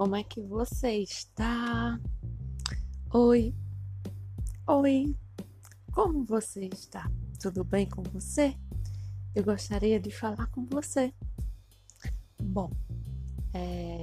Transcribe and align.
Como 0.00 0.16
é 0.16 0.24
que 0.24 0.40
você 0.40 0.92
está? 1.02 2.00
Oi, 3.12 3.54
oi, 4.66 5.14
como 5.92 6.24
você 6.24 6.70
está? 6.72 7.12
Tudo 7.38 7.62
bem 7.62 7.86
com 7.86 8.02
você? 8.04 8.56
Eu 9.34 9.44
gostaria 9.44 10.00
de 10.00 10.10
falar 10.10 10.46
com 10.46 10.64
você. 10.64 11.12
Bom, 12.42 12.70
é, 13.52 14.02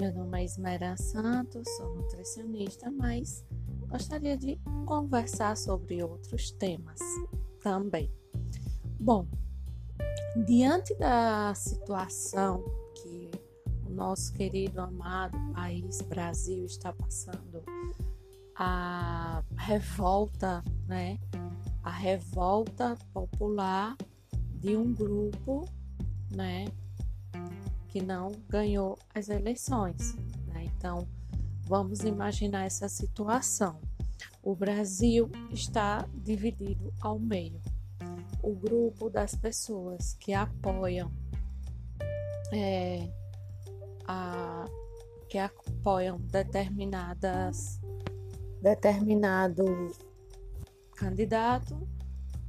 meu 0.00 0.14
nome 0.14 0.40
é 0.40 0.44
Esmera 0.46 0.96
Santos, 0.96 1.68
sou 1.76 1.94
nutricionista, 1.94 2.90
mas 2.90 3.44
gostaria 3.86 4.34
de 4.34 4.58
conversar 4.86 5.58
sobre 5.58 6.02
outros 6.02 6.52
temas 6.52 7.00
também. 7.60 8.10
Bom, 8.98 9.28
diante 10.46 10.94
da 10.94 11.52
situação 11.54 12.77
nosso 13.98 14.32
querido, 14.32 14.80
amado 14.80 15.36
país 15.52 16.00
Brasil 16.02 16.64
está 16.64 16.92
passando 16.92 17.64
a 18.54 19.42
revolta, 19.56 20.62
né? 20.86 21.18
A 21.82 21.90
revolta 21.90 22.96
popular 23.12 23.96
de 24.54 24.76
um 24.76 24.94
grupo, 24.94 25.68
né? 26.30 26.66
Que 27.88 28.00
não 28.00 28.30
ganhou 28.48 28.96
as 29.12 29.28
eleições, 29.28 30.14
né? 30.46 30.64
Então, 30.76 31.08
vamos 31.64 32.00
imaginar 32.04 32.66
essa 32.66 32.88
situação. 32.88 33.80
O 34.40 34.54
Brasil 34.54 35.28
está 35.50 36.08
dividido 36.14 36.94
ao 37.00 37.18
meio. 37.18 37.60
O 38.40 38.54
grupo 38.54 39.10
das 39.10 39.34
pessoas 39.34 40.14
que 40.20 40.32
apoiam 40.32 41.12
é, 42.52 43.08
a, 44.08 44.64
que 45.28 45.38
apoiam 45.38 46.18
determinadas 46.18 47.78
determinado 48.60 49.92
candidato, 50.96 51.86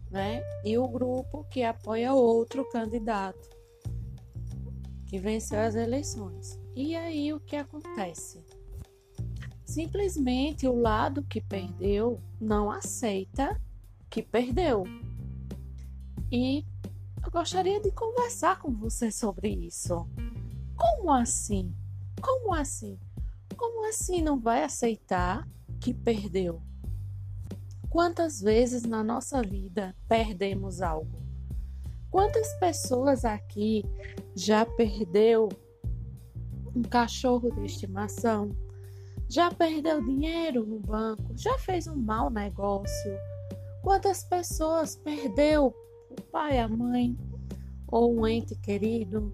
né? 0.09 0.41
E 0.65 0.77
o 0.77 0.87
grupo 0.87 1.43
que 1.51 1.63
apoia 1.63 2.13
outro 2.13 2.67
candidato 2.71 3.49
que 5.05 5.19
venceu 5.19 5.59
as 5.59 5.75
eleições. 5.75 6.59
E 6.75 6.95
aí 6.95 7.33
o 7.33 7.39
que 7.39 7.55
acontece? 7.55 8.43
Simplesmente 9.65 10.67
o 10.67 10.75
lado 10.75 11.23
que 11.23 11.41
perdeu 11.41 12.19
não 12.39 12.71
aceita 12.71 13.61
que 14.09 14.23
perdeu. 14.23 14.83
E 16.31 16.65
eu 17.23 17.31
gostaria 17.31 17.79
de 17.79 17.91
conversar 17.91 18.59
com 18.59 18.71
você 18.71 19.11
sobre 19.11 19.49
isso. 19.49 20.07
Como 20.79 21.11
assim? 21.11 21.75
Como 22.21 22.53
assim? 22.53 22.97
Como 23.57 23.85
assim 23.85 24.21
não 24.21 24.39
vai 24.39 24.63
aceitar 24.63 25.45
que 25.81 25.93
perdeu? 25.93 26.61
Quantas 27.89 28.39
vezes 28.39 28.83
na 28.83 29.03
nossa 29.03 29.41
vida 29.41 29.93
perdemos 30.07 30.81
algo? 30.81 31.21
Quantas 32.09 32.53
pessoas 32.59 33.25
aqui 33.25 33.83
já 34.33 34.65
perdeu 34.65 35.49
um 36.73 36.81
cachorro 36.81 37.51
de 37.51 37.65
estimação? 37.65 38.55
Já 39.27 39.51
perdeu 39.51 40.01
dinheiro 40.01 40.65
no 40.65 40.79
banco? 40.79 41.33
Já 41.35 41.57
fez 41.59 41.87
um 41.87 41.95
mau 41.95 42.29
negócio? 42.29 43.11
Quantas 43.83 44.23
pessoas 44.23 44.95
perdeu 44.95 45.73
o 46.09 46.21
pai, 46.31 46.57
a 46.57 46.67
mãe 46.67 47.17
ou 47.87 48.15
um 48.15 48.25
ente 48.25 48.55
querido? 48.55 49.33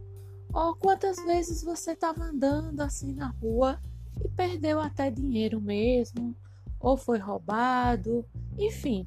Ou 0.56 0.74
quantas 0.74 1.18
vezes 1.18 1.62
você 1.62 1.92
estava 1.92 2.24
andando 2.24 2.80
assim 2.80 3.12
na 3.12 3.28
rua 3.28 3.78
e 4.24 4.30
perdeu 4.30 4.80
até 4.80 5.12
dinheiro 5.12 5.60
mesmo, 5.60 6.34
ou 6.80 6.96
foi 6.96 7.20
roubado, 7.20 8.26
enfim. 8.58 9.06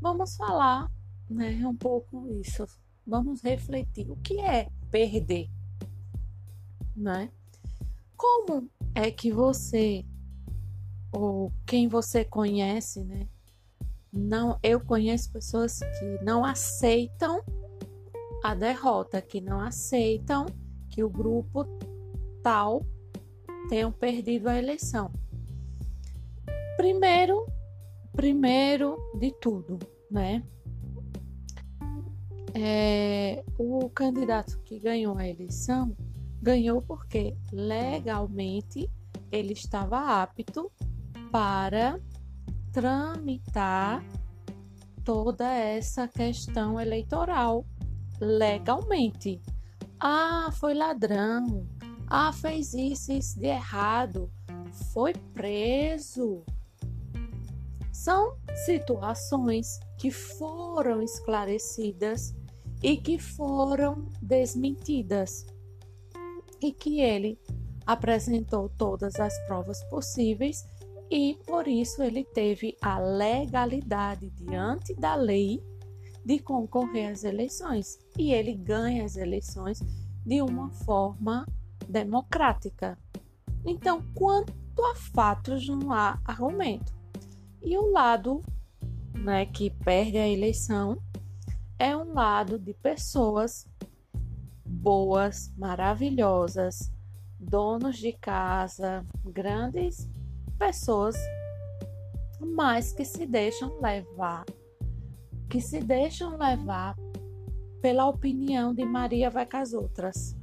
Vamos 0.00 0.36
falar, 0.36 0.88
né, 1.28 1.66
um 1.66 1.74
pouco 1.74 2.28
isso. 2.40 2.64
Vamos 3.04 3.42
refletir. 3.42 4.08
O 4.08 4.14
que 4.18 4.38
é 4.40 4.70
perder? 4.88 5.50
Né? 6.94 7.32
Como 8.16 8.70
é 8.94 9.10
que 9.10 9.32
você 9.32 10.04
ou 11.10 11.52
quem 11.66 11.88
você 11.88 12.24
conhece, 12.24 13.02
né? 13.02 13.26
Não, 14.12 14.56
eu 14.62 14.78
conheço 14.78 15.32
pessoas 15.32 15.80
que 15.80 16.24
não 16.24 16.44
aceitam 16.44 17.42
a 18.44 18.54
derrota, 18.54 19.20
que 19.20 19.40
não 19.40 19.60
aceitam 19.60 20.46
que 20.96 21.04
o 21.04 21.10
grupo 21.10 21.66
tal 22.42 22.82
tenham 23.68 23.92
perdido 23.92 24.48
a 24.48 24.56
eleição. 24.56 25.12
Primeiro, 26.78 27.46
primeiro 28.14 28.96
de 29.18 29.30
tudo, 29.32 29.78
né? 30.10 30.42
É, 32.54 33.44
o 33.58 33.90
candidato 33.90 34.58
que 34.60 34.78
ganhou 34.78 35.18
a 35.18 35.28
eleição 35.28 35.94
ganhou 36.40 36.80
porque 36.80 37.36
legalmente 37.52 38.90
ele 39.30 39.52
estava 39.52 40.22
apto 40.22 40.72
para 41.30 42.00
tramitar 42.72 44.02
toda 45.04 45.52
essa 45.52 46.08
questão 46.08 46.80
eleitoral 46.80 47.66
legalmente. 48.18 49.42
Ah, 49.98 50.50
foi 50.52 50.74
ladrão. 50.74 51.66
Ah, 52.06 52.32
fez 52.32 52.74
isso, 52.74 53.12
isso 53.12 53.38
de 53.38 53.46
errado. 53.46 54.30
Foi 54.92 55.12
preso. 55.34 56.44
São 57.92 58.36
situações 58.66 59.80
que 59.98 60.10
foram 60.10 61.02
esclarecidas 61.02 62.34
e 62.82 62.96
que 62.96 63.18
foram 63.18 64.06
desmentidas. 64.20 65.46
E 66.60 66.72
que 66.72 67.00
ele 67.00 67.38
apresentou 67.86 68.68
todas 68.68 69.18
as 69.18 69.38
provas 69.46 69.82
possíveis 69.84 70.64
e 71.10 71.38
por 71.46 71.68
isso 71.68 72.02
ele 72.02 72.24
teve 72.24 72.76
a 72.82 72.98
legalidade 72.98 74.28
diante 74.30 74.92
da 74.94 75.14
lei 75.14 75.62
de 76.26 76.40
concorrer 76.40 77.12
às 77.12 77.22
eleições 77.22 78.00
e 78.18 78.32
ele 78.32 78.52
ganha 78.52 79.04
as 79.04 79.16
eleições 79.16 79.80
de 80.26 80.42
uma 80.42 80.72
forma 80.72 81.46
democrática. 81.88 82.98
Então, 83.64 84.02
quanto 84.12 84.52
a 84.90 84.96
fatos, 84.96 85.68
não 85.68 85.92
há 85.92 86.20
argumento. 86.24 86.92
E 87.62 87.78
o 87.78 87.92
lado 87.92 88.42
né, 89.14 89.46
que 89.46 89.70
perde 89.70 90.18
a 90.18 90.28
eleição 90.28 91.00
é 91.78 91.96
um 91.96 92.12
lado 92.12 92.58
de 92.58 92.74
pessoas 92.74 93.64
boas, 94.64 95.54
maravilhosas, 95.56 96.90
donos 97.38 97.98
de 97.98 98.12
casa, 98.12 99.06
grandes 99.24 100.10
pessoas, 100.58 101.14
mas 102.40 102.92
que 102.92 103.04
se 103.04 103.26
deixam 103.26 103.80
levar 103.80 104.44
que 105.48 105.60
se 105.60 105.80
deixam 105.80 106.36
levar 106.36 106.96
pela 107.80 108.06
opinião 108.08 108.74
de 108.74 108.84
Maria 108.84 109.30
vai 109.30 109.46
com 109.46 109.56
as 109.58 109.72
outras. 109.72 110.36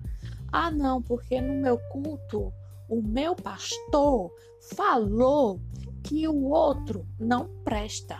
Ah, 0.51 0.71
não, 0.71 1.01
porque 1.01 1.41
no 1.41 1.61
meu 1.61 1.77
culto 1.91 2.53
o 2.87 3.01
meu 3.01 3.35
pastor 3.35 4.31
falou 4.75 5.59
que 6.03 6.27
o 6.27 6.43
outro 6.45 7.07
não 7.19 7.49
presta. 7.63 8.19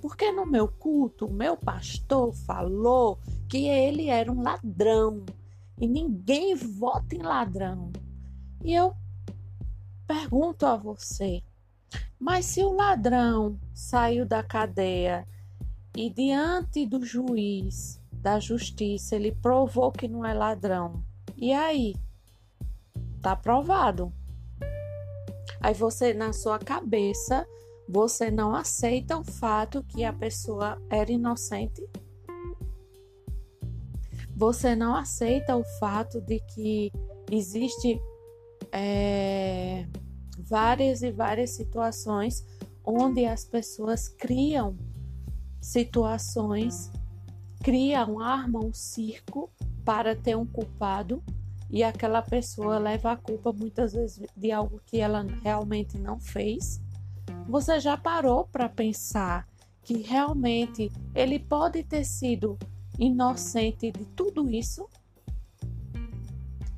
Porque 0.00 0.32
no 0.32 0.46
meu 0.46 0.68
culto 0.68 1.26
o 1.26 1.32
meu 1.32 1.56
pastor 1.56 2.32
falou 2.32 3.18
que 3.48 3.68
ele 3.68 4.08
era 4.08 4.30
um 4.32 4.42
ladrão 4.42 5.24
e 5.78 5.86
ninguém 5.86 6.54
vota 6.54 7.14
em 7.14 7.22
ladrão. 7.22 7.92
E 8.64 8.74
eu 8.74 8.94
pergunto 10.06 10.64
a 10.64 10.76
você, 10.76 11.42
mas 12.18 12.46
se 12.46 12.62
o 12.62 12.72
ladrão 12.72 13.58
saiu 13.74 14.24
da 14.24 14.42
cadeia 14.42 15.26
e 15.96 16.10
diante 16.10 16.84
do 16.84 17.02
juiz 17.02 17.98
da 18.12 18.38
justiça 18.38 19.16
ele 19.16 19.32
provou 19.32 19.90
que 19.90 20.06
não 20.06 20.24
é 20.24 20.34
ladrão. 20.34 21.02
E 21.36 21.52
aí? 21.52 21.96
Tá 23.22 23.34
provado. 23.34 24.12
Aí 25.58 25.72
você 25.72 26.12
na 26.12 26.34
sua 26.34 26.58
cabeça, 26.58 27.46
você 27.88 28.30
não 28.30 28.54
aceita 28.54 29.16
o 29.16 29.24
fato 29.24 29.82
que 29.84 30.04
a 30.04 30.12
pessoa 30.12 30.80
era 30.90 31.10
inocente? 31.10 31.82
Você 34.36 34.76
não 34.76 34.94
aceita 34.94 35.56
o 35.56 35.64
fato 35.78 36.20
de 36.20 36.40
que 36.40 36.92
existe 37.30 37.98
é, 38.70 39.86
várias 40.38 41.02
e 41.02 41.10
várias 41.10 41.50
situações 41.50 42.44
onde 42.84 43.24
as 43.24 43.46
pessoas 43.46 44.08
criam 44.08 44.76
situações, 45.66 46.92
criam, 47.60 48.20
armam 48.20 48.66
um 48.66 48.72
circo 48.72 49.50
para 49.84 50.14
ter 50.14 50.36
um 50.36 50.46
culpado 50.46 51.22
e 51.68 51.82
aquela 51.82 52.22
pessoa 52.22 52.78
leva 52.78 53.12
a 53.12 53.16
culpa 53.16 53.52
muitas 53.52 53.92
vezes 53.92 54.24
de 54.36 54.52
algo 54.52 54.80
que 54.86 55.00
ela 55.00 55.26
realmente 55.42 55.98
não 55.98 56.20
fez? 56.20 56.80
Você 57.48 57.80
já 57.80 57.96
parou 57.96 58.46
para 58.46 58.68
pensar 58.68 59.48
que 59.82 59.98
realmente 59.98 60.90
ele 61.14 61.38
pode 61.38 61.82
ter 61.82 62.04
sido 62.04 62.56
inocente 62.96 63.90
de 63.90 64.04
tudo 64.06 64.48
isso 64.48 64.88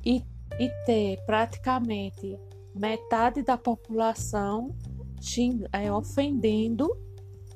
e, 0.03 0.23
e 0.59 0.69
ter 0.85 1.23
praticamente 1.27 2.39
metade 2.75 3.43
da 3.43 3.57
população 3.57 4.75
é, 5.71 5.91
ofendendo 5.91 6.89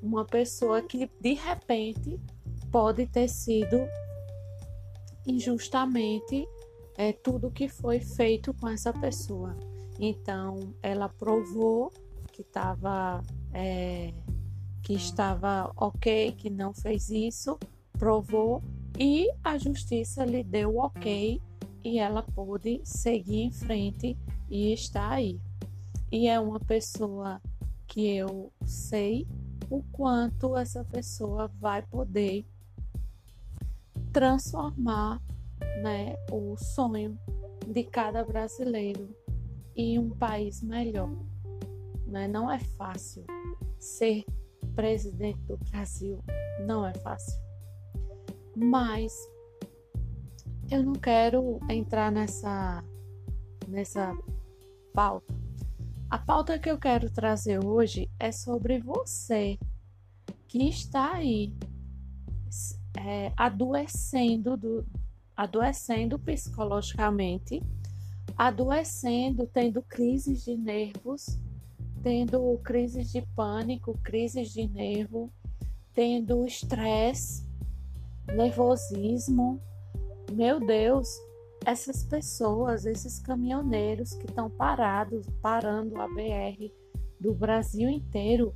uma 0.04 0.26
pessoa 0.26 0.82
que 0.82 1.10
de 1.20 1.34
repente 1.34 2.20
pode 2.70 3.08
ter 3.08 3.30
sido 3.30 3.88
injustamente 5.26 6.46
é, 6.98 7.14
tudo 7.14 7.50
que 7.50 7.70
foi 7.70 8.02
feito 8.02 8.54
com 8.54 8.68
essa 8.68 8.92
pessoa. 8.92 9.58
Então 9.98 10.74
ela 10.82 11.08
provou 11.08 11.92
que 12.34 12.42
estava 12.42 13.24
é, 13.54 14.14
que 14.82 14.94
estava 14.94 15.72
ok, 15.78 16.34
que 16.34 16.50
não 16.50 16.74
fez 16.74 17.10
isso, 17.10 17.58
provou 17.98 18.62
e 19.00 19.30
a 19.42 19.58
justiça 19.58 20.26
lhe 20.26 20.44
deu 20.44 20.78
ok 20.78 21.42
e 21.84 22.00
ela 22.00 22.22
pôde 22.22 22.82
seguir 22.84 23.44
em 23.44 23.52
frente 23.52 24.18
e 24.50 24.74
está 24.74 25.12
aí. 25.12 25.40
E 26.12 26.28
é 26.28 26.40
uma 26.40 26.60
pessoa 26.60 27.42
que 27.88 28.08
eu 28.08 28.52
sei 28.66 29.26
o 29.74 29.82
quanto 29.92 30.56
essa 30.56 30.84
pessoa 30.84 31.48
vai 31.60 31.82
poder 31.82 32.46
transformar 34.12 35.20
né, 35.82 36.16
o 36.32 36.56
sonho 36.56 37.18
de 37.68 37.84
cada 37.84 38.24
brasileiro 38.24 39.10
em 39.76 39.98
um 39.98 40.12
país 40.12 40.62
melhor. 40.62 41.10
Né? 42.06 42.28
Não 42.28 42.52
é 42.52 42.60
fácil 42.60 43.26
ser 43.80 44.24
presidente 44.76 45.40
do 45.40 45.58
Brasil, 45.72 46.20
não 46.68 46.86
é 46.86 46.94
fácil. 46.94 47.42
Mas 48.56 49.12
eu 50.70 50.84
não 50.84 50.94
quero 50.94 51.60
entrar 51.68 52.12
nessa 52.12 52.84
nessa 53.68 54.16
pauta. 54.94 55.34
A 56.12 56.20
pauta 56.20 56.60
que 56.60 56.70
eu 56.70 56.78
quero 56.78 57.10
trazer 57.10 57.66
hoje 57.66 58.03
é 58.20 58.32
sobre 58.32 58.80
você 58.80 59.58
que 60.48 60.70
está 60.70 61.16
aí 61.16 61.54
é, 62.98 63.32
adoecendo, 63.36 64.56
do, 64.56 64.86
adoecendo 65.36 66.20
psicologicamente, 66.20 67.62
adoecendo, 68.38 69.48
tendo 69.48 69.82
crises 69.82 70.44
de 70.44 70.56
nervos, 70.56 71.40
tendo 72.02 72.60
crises 72.64 73.12
de 73.12 73.22
pânico, 73.36 73.98
crises 74.04 74.52
de 74.52 74.68
nervo, 74.68 75.32
tendo 75.94 76.46
estresse, 76.46 77.48
nervosismo. 78.28 79.60
Meu 80.32 80.60
Deus, 80.60 81.08
essas 81.66 82.04
pessoas, 82.04 82.86
esses 82.86 83.20
caminhoneiros 83.20 84.14
que 84.14 84.26
estão 84.26 84.50
parados, 84.50 85.26
parando 85.42 86.00
a 86.00 86.08
BR 86.08 86.83
do 87.24 87.34
Brasil 87.34 87.90
inteiro, 87.90 88.54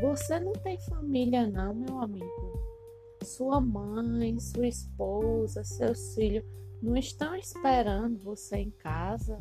você 0.00 0.40
não 0.40 0.54
tem 0.54 0.80
família 0.80 1.46
não, 1.46 1.74
meu 1.74 2.00
amigo. 2.00 2.58
Sua 3.22 3.60
mãe, 3.60 4.40
sua 4.40 4.66
esposa, 4.66 5.62
seus 5.62 6.14
filhos 6.14 6.42
não 6.80 6.96
estão 6.96 7.36
esperando 7.36 8.18
você 8.22 8.56
em 8.56 8.70
casa. 8.70 9.38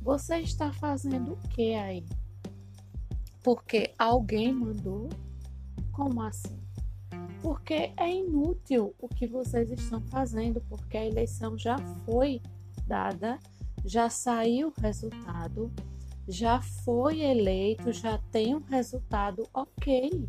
Você 0.00 0.36
está 0.36 0.72
fazendo 0.72 1.32
o 1.32 1.48
que 1.48 1.74
aí? 1.74 2.06
Porque 3.42 3.92
alguém 3.98 4.52
mandou? 4.52 5.08
Como 5.90 6.22
assim? 6.22 6.60
Porque 7.42 7.92
é 7.96 8.08
inútil 8.08 8.94
o 9.00 9.08
que 9.08 9.26
vocês 9.26 9.68
estão 9.72 10.00
fazendo, 10.02 10.60
porque 10.68 10.96
a 10.96 11.04
eleição 11.04 11.58
já 11.58 11.76
foi 12.04 12.40
dada, 12.86 13.40
já 13.84 14.08
saiu 14.08 14.68
o 14.68 14.80
resultado, 14.80 15.72
já 16.28 16.60
foi 16.60 17.20
eleito, 17.20 17.92
já 17.92 18.18
tem 18.30 18.54
um 18.54 18.60
resultado 18.60 19.46
ok. 19.54 20.28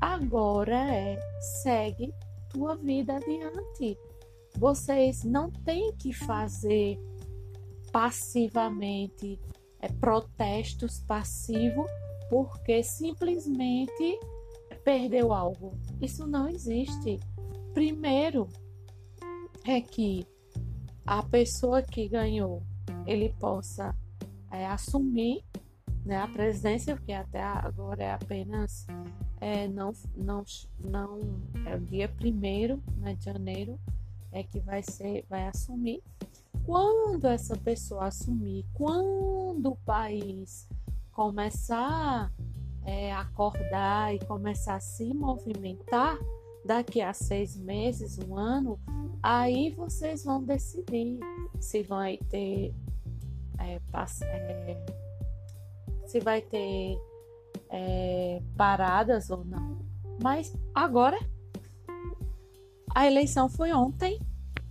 Agora 0.00 0.94
é 0.94 1.18
segue 1.62 2.12
tua 2.48 2.76
vida 2.76 3.16
adiante. 3.16 3.98
Vocês 4.58 5.24
não 5.24 5.50
têm 5.50 5.92
que 5.94 6.12
fazer 6.12 6.98
passivamente 7.92 9.38
é, 9.80 9.88
protestos 9.88 11.00
passivos 11.00 11.90
porque 12.30 12.82
simplesmente 12.82 14.18
perdeu 14.84 15.32
algo. 15.32 15.78
Isso 16.00 16.26
não 16.26 16.48
existe. 16.48 17.18
Primeiro 17.74 18.48
é 19.64 19.80
que 19.80 20.26
a 21.04 21.22
pessoa 21.22 21.82
que 21.82 22.08
ganhou 22.08 22.62
ele 23.06 23.34
possa 23.38 23.94
é, 24.50 24.66
assumir 24.66 25.44
né, 26.04 26.18
a 26.18 26.28
presidência, 26.28 26.96
porque 26.96 27.12
até 27.12 27.42
agora 27.42 28.02
é 28.02 28.12
apenas 28.12 28.86
é, 29.40 29.66
não, 29.68 29.92
não, 30.16 30.44
não 30.78 31.20
é 31.66 31.76
o 31.76 31.80
dia 31.80 32.08
primeiro 32.08 32.82
né, 32.98 33.14
de 33.14 33.24
janeiro 33.24 33.78
é 34.32 34.42
que 34.42 34.60
vai 34.60 34.82
ser, 34.82 35.24
vai 35.28 35.48
assumir. 35.48 36.02
Quando 36.64 37.26
essa 37.26 37.56
pessoa 37.56 38.06
assumir, 38.06 38.66
quando 38.74 39.70
o 39.70 39.76
país 39.76 40.68
começar 41.12 42.30
é, 42.84 43.12
acordar 43.12 44.14
e 44.14 44.18
começar 44.26 44.76
a 44.76 44.80
se 44.80 45.12
movimentar, 45.12 46.16
daqui 46.64 47.00
a 47.00 47.12
seis 47.12 47.56
meses, 47.56 48.18
um 48.18 48.36
ano, 48.36 48.78
aí 49.22 49.70
vocês 49.70 50.24
vão 50.24 50.42
decidir 50.42 51.18
se 51.60 51.82
vai 51.82 52.18
ter 52.28 52.74
é, 53.58 53.80
é, 54.22 54.86
se 56.06 56.20
vai 56.20 56.40
ter 56.40 56.98
é, 57.70 58.40
paradas 58.56 59.30
ou 59.30 59.44
não. 59.44 59.78
Mas 60.22 60.54
agora 60.74 61.18
a 62.94 63.06
eleição 63.06 63.48
foi 63.48 63.72
ontem 63.72 64.18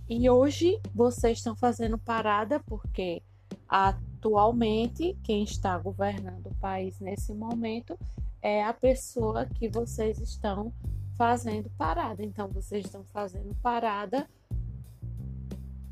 e 0.08 0.28
hoje 0.28 0.80
vocês 0.94 1.38
estão 1.38 1.54
fazendo 1.54 1.98
parada 1.98 2.60
porque 2.60 3.22
atualmente 3.68 5.16
quem 5.22 5.44
está 5.44 5.78
governando 5.78 6.46
o 6.46 6.54
país 6.56 6.98
nesse 7.00 7.32
momento 7.34 7.98
é 8.42 8.64
a 8.64 8.72
pessoa 8.72 9.46
que 9.46 9.68
vocês 9.68 10.18
estão 10.18 10.72
fazendo 11.16 11.70
parada. 11.70 12.22
Então 12.22 12.48
vocês 12.48 12.84
estão 12.84 13.04
fazendo 13.04 13.54
parada 13.56 14.28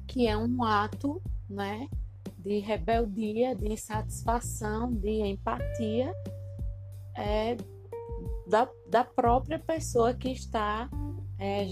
que 0.07 0.27
é 0.29 0.37
um 0.37 0.63
ato, 0.63 1.21
né, 1.49 1.89
de 2.45 2.59
rebeldia, 2.59 3.55
de 3.55 3.73
insatisfação, 3.73 4.93
de 4.93 5.23
empatia 5.23 6.15
é, 7.17 7.57
da, 8.47 8.69
da 8.89 9.03
própria 9.03 9.59
pessoa 9.59 10.13
que 10.13 10.31
está 10.31 10.91
é, 11.39 11.67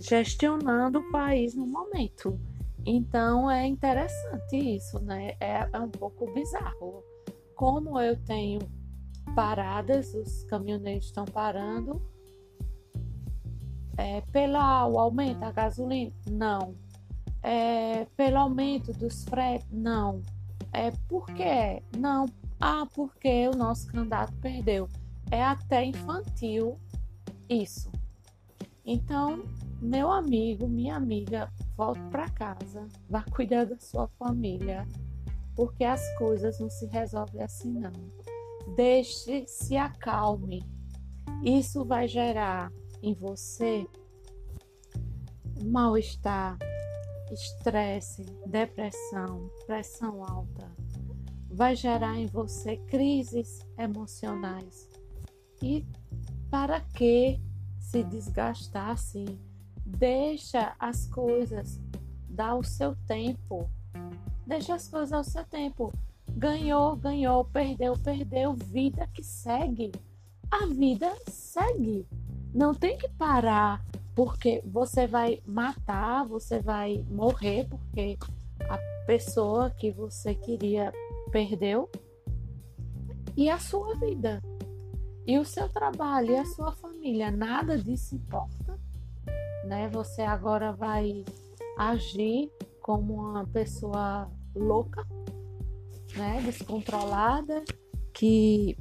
gestionando 0.00 0.98
o 0.98 1.10
país 1.10 1.54
no 1.54 1.66
momento. 1.66 2.38
Então 2.84 3.50
é 3.50 3.66
interessante 3.66 4.56
isso, 4.56 4.98
né? 5.00 5.34
É, 5.40 5.68
é 5.72 5.78
um 5.78 5.88
pouco 5.88 6.30
bizarro. 6.32 7.02
Como 7.54 7.98
eu 7.98 8.16
tenho 8.24 8.60
paradas, 9.34 10.12
os 10.14 10.44
caminhoneiros 10.44 11.06
estão 11.06 11.24
parando. 11.24 12.02
É, 13.96 14.20
pelo 14.32 14.56
aumento 14.56 15.40
da 15.40 15.52
gasolina? 15.52 16.12
Não 16.28 16.74
é, 17.42 18.06
pelo 18.16 18.38
aumento 18.38 18.92
dos 18.92 19.24
fretes? 19.24 19.66
Não. 19.70 20.22
É, 20.72 20.90
por 21.08 21.26
quê? 21.26 21.82
Não. 21.96 22.26
Ah, 22.60 22.86
porque 22.94 23.48
o 23.48 23.56
nosso 23.56 23.86
candidato 23.88 24.32
perdeu. 24.40 24.88
É 25.30 25.42
até 25.42 25.84
infantil 25.84 26.78
isso. 27.48 27.90
Então, 28.84 29.44
meu 29.80 30.10
amigo, 30.10 30.68
minha 30.68 30.96
amiga, 30.96 31.52
volte 31.76 32.00
para 32.10 32.28
casa, 32.30 32.86
vá 33.08 33.22
cuidar 33.22 33.64
da 33.64 33.78
sua 33.78 34.08
família, 34.18 34.86
porque 35.54 35.84
as 35.84 36.02
coisas 36.16 36.58
não 36.58 36.70
se 36.70 36.86
resolvem 36.86 37.42
assim 37.42 37.72
não. 37.72 37.92
Deixe 38.76 39.46
se 39.46 39.76
acalme. 39.76 40.64
Isso 41.42 41.84
vai 41.84 42.06
gerar 42.06 42.72
em 43.02 43.14
você 43.14 43.86
mal-estar, 45.64 46.56
estresse, 47.32 48.24
depressão, 48.46 49.50
pressão 49.66 50.22
alta, 50.22 50.70
vai 51.50 51.74
gerar 51.74 52.18
em 52.18 52.26
você 52.26 52.76
crises 52.76 53.60
emocionais. 53.78 54.88
E 55.62 55.86
para 56.50 56.80
que 56.80 57.40
se 57.78 58.02
desgastar 58.02 58.90
assim? 58.90 59.38
Deixa 59.84 60.74
as 60.78 61.06
coisas, 61.06 61.80
dá 62.28 62.54
o 62.54 62.62
seu 62.62 62.96
tempo. 63.06 63.70
Deixa 64.46 64.74
as 64.74 64.88
coisas 64.88 65.12
ao 65.12 65.24
seu 65.24 65.44
tempo. 65.44 65.92
Ganhou, 66.30 66.96
ganhou, 66.96 67.44
perdeu, 67.44 67.94
perdeu. 67.98 68.54
Vida 68.54 69.06
que 69.08 69.22
segue. 69.22 69.92
A 70.50 70.66
vida 70.66 71.14
segue. 71.28 72.06
Não 72.54 72.74
tem 72.74 72.98
que 72.98 73.08
parar 73.08 73.84
porque 74.14 74.62
você 74.64 75.06
vai 75.06 75.40
matar, 75.46 76.26
você 76.26 76.60
vai 76.60 77.04
morrer 77.10 77.66
porque 77.68 78.18
a 78.68 78.78
pessoa 79.06 79.70
que 79.70 79.90
você 79.90 80.34
queria 80.34 80.92
perdeu 81.30 81.90
e 83.36 83.48
a 83.48 83.58
sua 83.58 83.94
vida 83.96 84.42
e 85.26 85.38
o 85.38 85.44
seu 85.44 85.68
trabalho 85.68 86.32
e 86.32 86.36
a 86.36 86.44
sua 86.44 86.72
família, 86.72 87.30
nada 87.30 87.78
disso 87.78 88.14
importa, 88.14 88.78
né? 89.64 89.88
Você 89.88 90.22
agora 90.22 90.72
vai 90.72 91.24
agir 91.78 92.50
como 92.80 93.14
uma 93.14 93.46
pessoa 93.46 94.28
louca, 94.54 95.06
né, 96.16 96.42
descontrolada, 96.44 97.64
que 98.12 98.76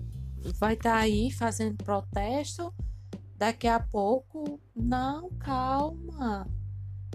vai 0.57 0.73
estar 0.73 0.93
tá 0.93 0.97
aí 0.97 1.31
fazendo 1.31 1.83
protesto. 1.83 2.73
Daqui 3.41 3.67
a 3.67 3.79
pouco, 3.79 4.59
não, 4.75 5.31
calma. 5.39 6.47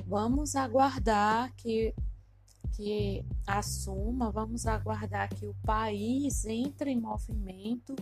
Vamos 0.04 0.56
aguardar 0.56 1.54
que 1.54 1.94
que 2.74 3.24
assuma, 3.46 4.32
vamos 4.32 4.66
aguardar 4.66 5.28
que 5.28 5.46
o 5.46 5.54
país 5.64 6.44
entre 6.44 6.90
em 6.90 7.00
movimento 7.00 7.94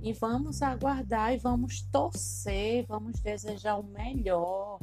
e 0.00 0.10
vamos 0.14 0.62
aguardar 0.62 1.34
e 1.34 1.36
vamos 1.36 1.82
torcer, 1.92 2.86
vamos 2.86 3.20
desejar 3.20 3.76
o 3.76 3.82
melhor, 3.82 4.80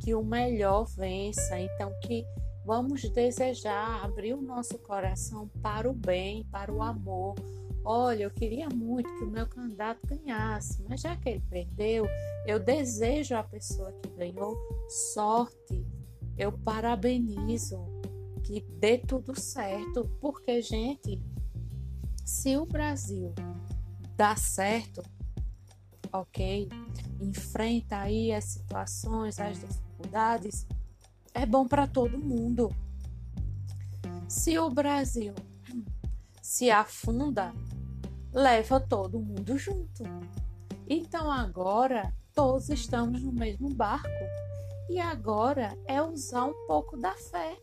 que 0.00 0.14
o 0.14 0.24
melhor 0.24 0.86
vença. 0.86 1.60
Então 1.60 1.92
que 2.00 2.24
vamos 2.64 3.02
desejar 3.08 4.04
abrir 4.04 4.34
o 4.34 4.42
nosso 4.42 4.78
coração 4.78 5.48
para 5.60 5.90
o 5.90 5.92
bem, 5.92 6.44
para 6.44 6.72
o 6.72 6.82
amor. 6.82 7.34
Olha, 7.84 8.24
eu 8.24 8.30
queria 8.30 8.68
muito 8.68 9.12
que 9.18 9.24
o 9.24 9.30
meu 9.30 9.46
candidato 9.46 10.06
ganhasse, 10.06 10.84
mas 10.88 11.00
já 11.00 11.16
que 11.16 11.28
ele 11.28 11.42
perdeu, 11.50 12.06
eu 12.46 12.60
desejo 12.60 13.34
à 13.34 13.42
pessoa 13.42 13.92
que 13.92 14.08
ganhou 14.10 14.56
sorte. 15.12 15.84
Eu 16.38 16.52
parabenizo 16.52 17.84
que 18.44 18.60
dê 18.78 18.98
tudo 18.98 19.38
certo, 19.38 20.08
porque, 20.20 20.62
gente, 20.62 21.20
se 22.24 22.56
o 22.56 22.64
Brasil 22.64 23.34
dá 24.16 24.36
certo, 24.36 25.02
ok, 26.12 26.68
enfrenta 27.20 27.98
aí 27.98 28.32
as 28.32 28.44
situações, 28.44 29.40
as 29.40 29.60
dificuldades, 29.60 30.66
é 31.34 31.46
bom 31.46 31.66
para 31.66 31.86
todo 31.86 32.18
mundo. 32.18 32.74
Se 34.28 34.58
o 34.58 34.70
Brasil 34.70 35.34
se 36.40 36.70
afunda, 36.70 37.52
leva 38.32 38.80
todo 38.80 39.20
mundo 39.20 39.56
junto. 39.58 40.02
Então 40.88 41.30
agora 41.30 42.14
todos 42.34 42.68
estamos 42.68 43.22
no 43.22 43.32
mesmo 43.32 43.68
barco. 43.68 44.08
E 44.90 44.98
agora 44.98 45.76
é 45.86 46.02
usar 46.02 46.46
um 46.46 46.66
pouco 46.66 46.96
da 46.96 47.14
fé 47.14 47.56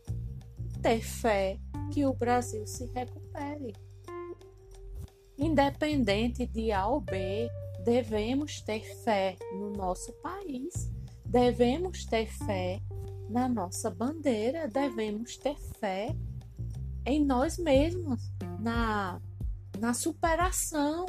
ter 0.81 1.01
fé 1.01 1.59
que 1.91 2.05
o 2.05 2.13
Brasil 2.13 2.65
se 2.65 2.85
recupere. 2.93 3.75
Independente 5.37 6.45
de 6.45 6.71
A 6.71 6.87
ou 6.87 7.01
B, 7.01 7.49
devemos 7.83 8.61
ter 8.61 8.81
fé 9.03 9.37
no 9.53 9.71
nosso 9.71 10.11
país, 10.21 10.91
devemos 11.25 12.05
ter 12.05 12.27
fé 12.27 12.81
na 13.29 13.47
nossa 13.47 13.91
bandeira, 13.91 14.67
devemos 14.67 15.37
ter 15.37 15.55
fé 15.79 16.15
em 17.05 17.23
nós 17.23 17.57
mesmos, 17.57 18.31
na, 18.59 19.21
na 19.79 19.93
superação, 19.93 21.05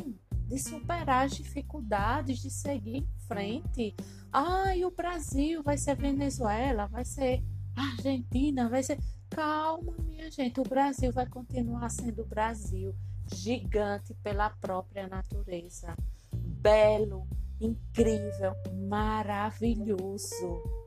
de 0.46 0.58
superar 0.58 1.26
as 1.26 1.36
dificuldades, 1.36 2.40
de 2.40 2.50
seguir 2.50 2.96
em 2.96 3.08
frente. 3.26 3.94
Ai, 4.32 4.84
o 4.84 4.90
Brasil 4.90 5.62
vai 5.62 5.78
ser 5.78 5.96
Venezuela, 5.96 6.86
vai 6.88 7.04
ser 7.04 7.42
Argentina, 7.76 8.68
vai 8.68 8.82
ser. 8.82 8.98
Calma, 9.30 9.94
minha 10.00 10.28
gente, 10.28 10.58
o 10.58 10.64
Brasil 10.64 11.12
vai 11.12 11.24
continuar 11.24 11.88
sendo 11.88 12.22
o 12.22 12.26
Brasil, 12.26 12.92
gigante 13.32 14.12
pela 14.24 14.50
própria 14.50 15.06
natureza, 15.06 15.94
belo, 16.32 17.28
incrível, 17.60 18.54
maravilhoso. 18.88 20.79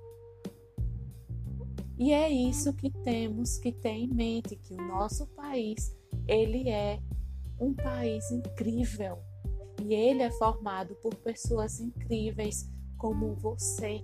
E 2.03 2.12
é 2.12 2.29
isso 2.29 2.74
que 2.74 2.89
temos 2.89 3.57
que 3.57 3.72
ter 3.72 3.93
em 3.93 4.10
mente, 4.10 4.57
que 4.57 4.74
o 4.74 4.88
nosso 4.89 5.25
país, 5.27 5.95
ele 6.27 6.67
é 6.67 7.01
um 7.57 7.74
país 7.74 8.29
incrível. 8.29 9.24
E 9.81 9.93
ele 9.93 10.22
é 10.22 10.29
formado 10.31 10.95
por 10.95 11.15
pessoas 11.15 11.79
incríveis 11.79 12.69
como 12.98 13.33
você. 13.36 14.03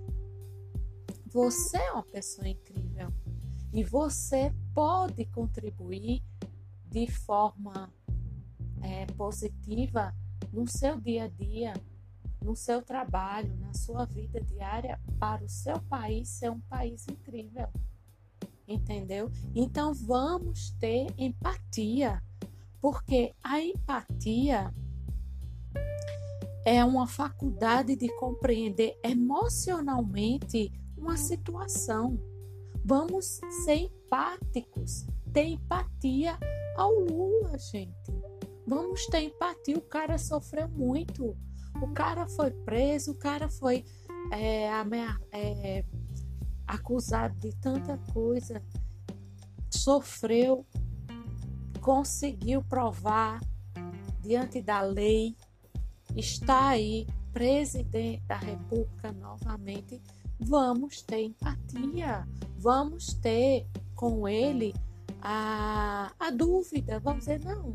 Você 1.26 1.76
é 1.76 1.92
uma 1.92 2.02
pessoa 2.02 2.48
incrível. 2.48 3.12
E 3.70 3.84
você 3.84 4.50
pode 4.74 5.26
contribuir 5.26 6.22
de 6.86 7.06
forma 7.06 7.92
é, 8.80 9.04
positiva 9.12 10.16
no 10.50 10.66
seu 10.66 10.98
dia 10.98 11.24
a 11.24 11.28
dia, 11.28 11.74
no 12.42 12.56
seu 12.56 12.80
trabalho, 12.80 13.54
na 13.58 13.74
sua 13.74 14.06
vida 14.06 14.40
diária, 14.40 14.98
para 15.18 15.44
o 15.44 15.48
seu 15.50 15.78
país 15.82 16.30
ser 16.30 16.50
um 16.50 16.60
país 16.60 17.06
incrível. 17.06 17.68
Entendeu? 18.70 19.28
Então 19.52 19.92
vamos 19.92 20.70
ter 20.78 21.12
empatia, 21.18 22.22
porque 22.80 23.34
a 23.42 23.60
empatia 23.60 24.72
é 26.64 26.84
uma 26.84 27.08
faculdade 27.08 27.96
de 27.96 28.08
compreender 28.16 28.96
emocionalmente 29.02 30.72
uma 30.96 31.16
situação. 31.16 32.16
Vamos 32.84 33.40
ser 33.64 33.74
empáticos, 33.74 35.04
ter 35.32 35.46
empatia 35.46 36.38
ao 36.76 36.92
Lula, 36.92 37.58
gente. 37.58 38.12
Vamos 38.64 39.04
ter 39.06 39.22
empatia. 39.22 39.76
O 39.76 39.82
cara 39.82 40.16
sofreu 40.16 40.68
muito. 40.68 41.36
O 41.82 41.88
cara 41.88 42.28
foi 42.28 42.52
preso, 42.52 43.10
o 43.10 43.18
cara 43.18 43.48
foi 43.48 43.84
é, 44.30 44.68
é, 45.32 45.84
acusado 46.74 47.38
de 47.38 47.54
tanta 47.56 47.98
coisa, 48.12 48.62
sofreu, 49.70 50.66
conseguiu 51.80 52.62
provar 52.62 53.40
diante 54.20 54.60
da 54.60 54.80
lei, 54.80 55.36
está 56.16 56.68
aí, 56.68 57.06
presidente 57.32 58.22
da 58.26 58.36
República 58.36 59.12
novamente 59.12 60.02
vamos 60.40 61.02
ter 61.02 61.24
empatia, 61.24 62.26
vamos 62.58 63.14
ter 63.14 63.66
com 63.94 64.26
ele 64.26 64.74
a, 65.20 66.12
a 66.18 66.30
dúvida, 66.30 66.98
vamos 66.98 67.20
dizer, 67.20 67.44
não, 67.44 67.74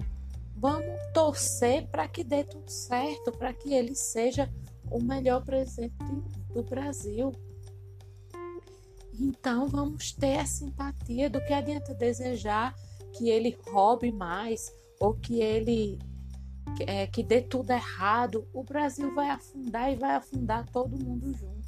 vamos 0.56 0.88
torcer 1.14 1.88
para 1.88 2.08
que 2.08 2.24
dê 2.24 2.44
tudo 2.44 2.70
certo, 2.70 3.32
para 3.32 3.54
que 3.54 3.74
ele 3.74 3.96
seja 3.96 4.52
o 4.90 5.02
melhor 5.02 5.44
presidente 5.44 5.96
do 6.54 6.64
Brasil. 6.64 7.32
Então 9.20 9.68
vamos 9.68 10.12
ter 10.12 10.38
essa 10.38 10.64
empatia 10.64 11.30
do 11.30 11.44
que 11.46 11.54
adianta 11.54 11.94
desejar 11.94 12.76
que 13.14 13.30
ele 13.30 13.58
roube 13.72 14.12
mais 14.12 14.72
ou 15.00 15.14
que 15.14 15.42
ele 15.42 16.00
é, 16.88 17.08
que 17.08 17.24
dê 17.24 17.42
tudo 17.42 17.72
errado. 17.72 18.48
O 18.54 18.64
Brasil 18.64 19.14
vai 19.14 19.30
afundar 19.30 19.92
e 19.92 19.96
vai 19.96 20.16
afundar 20.16 20.66
todo 20.70 20.98
mundo 20.98 21.34
junto 21.34 21.66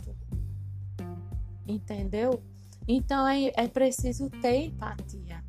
entendeu? 1.67 2.41
Então 2.87 3.27
é, 3.27 3.51
é 3.55 3.67
preciso 3.67 4.29
ter 4.29 4.65
empatia, 4.65 5.43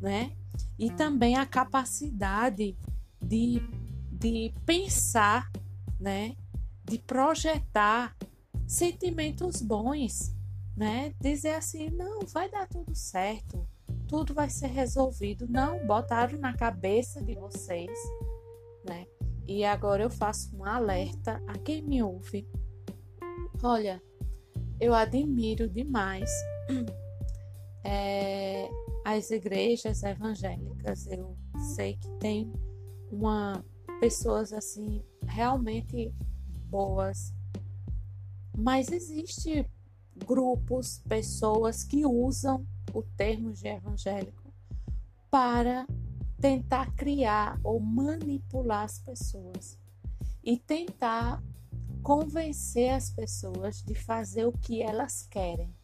né? 0.00 0.32
E 0.78 0.90
também 0.90 1.36
a 1.36 1.46
capacidade 1.46 2.76
de, 3.20 3.62
de 4.12 4.52
pensar, 4.64 5.50
né? 5.98 6.36
De 6.84 6.98
projetar 6.98 8.14
sentimentos 8.66 9.62
bons, 9.62 10.34
né? 10.76 11.14
Dizer 11.20 11.54
assim, 11.54 11.88
não, 11.90 12.20
vai 12.26 12.50
dar 12.50 12.68
tudo 12.68 12.94
certo, 12.94 13.66
tudo 14.06 14.34
vai 14.34 14.50
ser 14.50 14.68
resolvido. 14.68 15.46
Não, 15.48 15.84
botaram 15.86 16.38
na 16.38 16.54
cabeça 16.54 17.22
de 17.22 17.34
vocês, 17.34 17.98
né? 18.86 19.06
E 19.46 19.64
agora 19.64 20.02
eu 20.02 20.10
faço 20.10 20.54
um 20.56 20.64
alerta 20.64 21.42
a 21.46 21.56
quem 21.58 21.82
me 21.82 22.02
ouve. 22.02 22.46
Olha, 23.62 24.02
eu 24.78 24.92
admiro 24.92 25.68
demais 25.68 26.30
é, 27.84 28.68
as 29.04 29.30
igrejas 29.30 30.02
evangélicas. 30.02 31.06
Eu 31.06 31.36
sei 31.74 31.96
que 31.96 32.10
tem 32.18 32.52
uma 33.10 33.64
pessoas 34.00 34.52
assim 34.52 35.02
realmente 35.26 36.12
boas, 36.68 37.32
mas 38.56 38.90
existe 38.90 39.66
grupos, 40.26 41.00
pessoas 41.08 41.84
que 41.84 42.04
usam 42.04 42.66
o 42.92 43.02
termo 43.02 43.52
de 43.52 43.68
evangélico 43.68 44.52
para 45.30 45.86
tentar 46.40 46.94
criar 46.94 47.58
ou 47.62 47.80
manipular 47.80 48.84
as 48.84 48.98
pessoas 48.98 49.78
e 50.42 50.58
tentar 50.58 51.42
convencer 52.02 52.90
as 52.90 53.10
pessoas 53.10 53.82
de 53.82 53.94
fazer 53.94 54.44
o 54.46 54.52
que 54.52 54.82
elas 54.82 55.22
querem. 55.22 55.74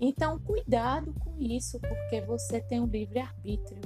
Então, 0.00 0.38
cuidado 0.38 1.12
com 1.14 1.36
isso, 1.38 1.78
porque 1.80 2.20
você 2.20 2.60
tem 2.60 2.80
um 2.80 2.86
livre-arbítrio. 2.86 3.80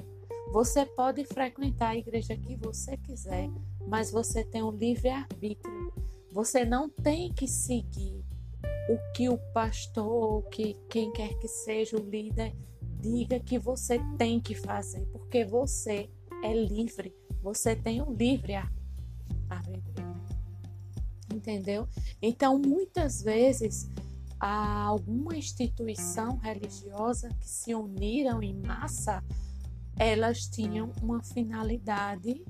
Você 0.53 0.85
pode 0.85 1.25
frequentar 1.25 1.91
a 1.91 1.97
igreja 1.97 2.37
que 2.37 2.57
você 2.57 2.97
quiser, 2.99 3.49
mas 3.89 4.11
você 4.11 4.45
tem 4.45 4.63
um 4.63 4.71
livre-arbítrio. 4.71 5.93
Você 6.31 6.65
não 6.65 6.89
tem 6.89 7.33
que 7.33 7.49
seguir 7.49 8.22
o 8.89 9.13
que 9.13 9.29
o 9.29 9.39
pastor, 9.53 10.43
que 10.49 10.77
quem 10.89 11.13
quer 11.13 11.39
que 11.39 11.49
seja 11.49 11.97
o 11.97 12.01
líder 12.01 12.55
diga 13.01 13.41
que 13.41 13.59
você 13.59 14.01
tem 14.17 14.41
que 14.41 14.55
fazer, 14.55 15.05
porque 15.07 15.45
você 15.45 16.09
é 16.43 16.55
livre, 16.55 17.15
você 17.43 17.75
tem 17.75 18.01
um 18.01 18.13
livre 18.13 18.55
arbítrio. 19.49 20.13
Entendeu? 21.33 21.89
Então, 22.21 22.59
muitas 22.59 23.23
vezes, 23.23 23.89
há 24.39 24.83
alguma 24.83 25.37
instituição 25.37 26.37
religiosa 26.37 27.29
que 27.41 27.49
se 27.49 27.75
uniram 27.75 28.43
em 28.43 28.55
massa, 28.55 29.23
elas 29.97 30.47
tinham 30.47 30.93
uma 31.01 31.23
finalidade, 31.23 32.45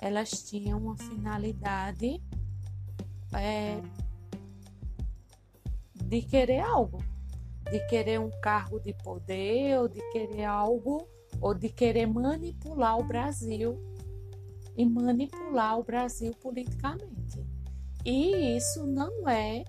elas 0.00 0.30
tinham 0.42 0.78
uma 0.78 0.96
finalidade 0.96 2.22
é, 3.32 3.80
de 6.04 6.22
querer 6.22 6.60
algo 6.60 7.02
de 7.70 7.80
querer 7.86 8.20
um 8.20 8.30
cargo 8.40 8.78
de 8.80 8.92
poder, 8.94 9.78
ou 9.78 9.88
de 9.88 10.00
querer 10.12 10.44
algo, 10.44 11.08
ou 11.40 11.54
de 11.54 11.68
querer 11.68 12.06
manipular 12.06 12.98
o 12.98 13.04
Brasil 13.04 13.78
e 14.76 14.84
manipular 14.84 15.78
o 15.78 15.84
Brasil 15.84 16.32
politicamente. 16.40 17.44
E 18.04 18.56
isso 18.56 18.86
não 18.86 19.28
é, 19.28 19.64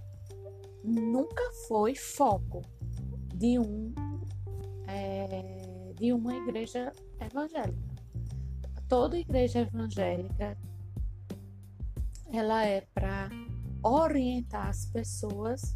nunca 0.84 1.44
foi 1.68 1.96
foco 1.96 2.62
de 3.34 3.58
um 3.60 3.94
é, 4.88 5.94
de 5.96 6.12
uma 6.12 6.36
igreja 6.36 6.92
evangélica. 7.20 7.96
Toda 8.88 9.18
igreja 9.18 9.60
evangélica 9.60 10.58
ela 12.32 12.65
é 12.65 12.82
para 12.94 13.30
orientar 13.82 14.68
as 14.68 14.86
pessoas 14.86 15.75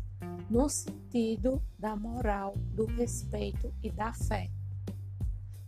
no 0.50 0.68
sentido 0.68 1.62
da 1.78 1.96
moral, 1.96 2.56
do 2.74 2.86
respeito 2.86 3.74
e 3.84 3.92
da 3.92 4.14
fé, 4.14 4.50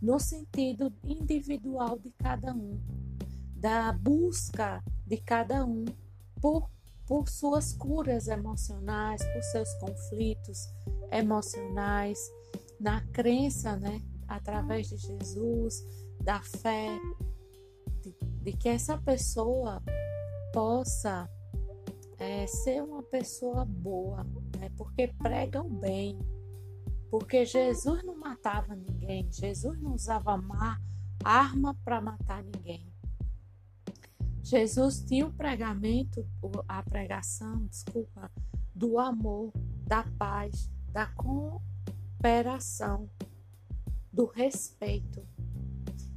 no 0.00 0.18
sentido 0.18 0.92
individual 1.04 1.98
de 1.98 2.10
cada 2.10 2.52
um, 2.52 2.80
da 3.54 3.92
busca 3.92 4.82
de 5.06 5.18
cada 5.18 5.64
um 5.64 5.84
por, 6.40 6.68
por 7.06 7.28
suas 7.28 7.72
curas 7.72 8.26
emocionais, 8.26 9.22
por 9.32 9.42
seus 9.42 9.72
conflitos 9.74 10.68
emocionais, 11.12 12.18
na 12.80 13.00
crença, 13.12 13.76
né, 13.76 14.02
através 14.26 14.88
de 14.88 14.96
Jesus, 14.96 15.84
da 16.20 16.40
fé, 16.40 16.88
de, 18.00 18.14
de 18.42 18.52
que 18.54 18.68
essa 18.68 18.98
pessoa 18.98 19.82
possa 20.52 21.30
é, 22.18 22.46
ser 22.46 22.82
uma 22.82 23.02
pessoa 23.02 23.64
boa, 23.64 24.26
né? 24.58 24.70
porque 24.76 25.08
pregam 25.08 25.68
bem. 25.68 26.18
Porque 27.10 27.44
Jesus 27.44 28.02
não 28.04 28.18
matava 28.18 28.74
ninguém, 28.74 29.30
Jesus 29.30 29.78
não 29.80 29.94
usava 29.94 30.36
má 30.36 30.80
arma 31.22 31.76
para 31.84 32.00
matar 32.00 32.42
ninguém. 32.42 32.90
Jesus 34.42 35.00
tinha 35.00 35.26
o 35.26 35.32
pregamento, 35.32 36.26
a 36.66 36.82
pregação, 36.82 37.66
desculpa, 37.66 38.30
do 38.74 38.98
amor, 38.98 39.52
da 39.86 40.04
paz, 40.18 40.70
da 40.90 41.06
cooperação, 41.06 43.08
do 44.12 44.26
respeito. 44.26 45.24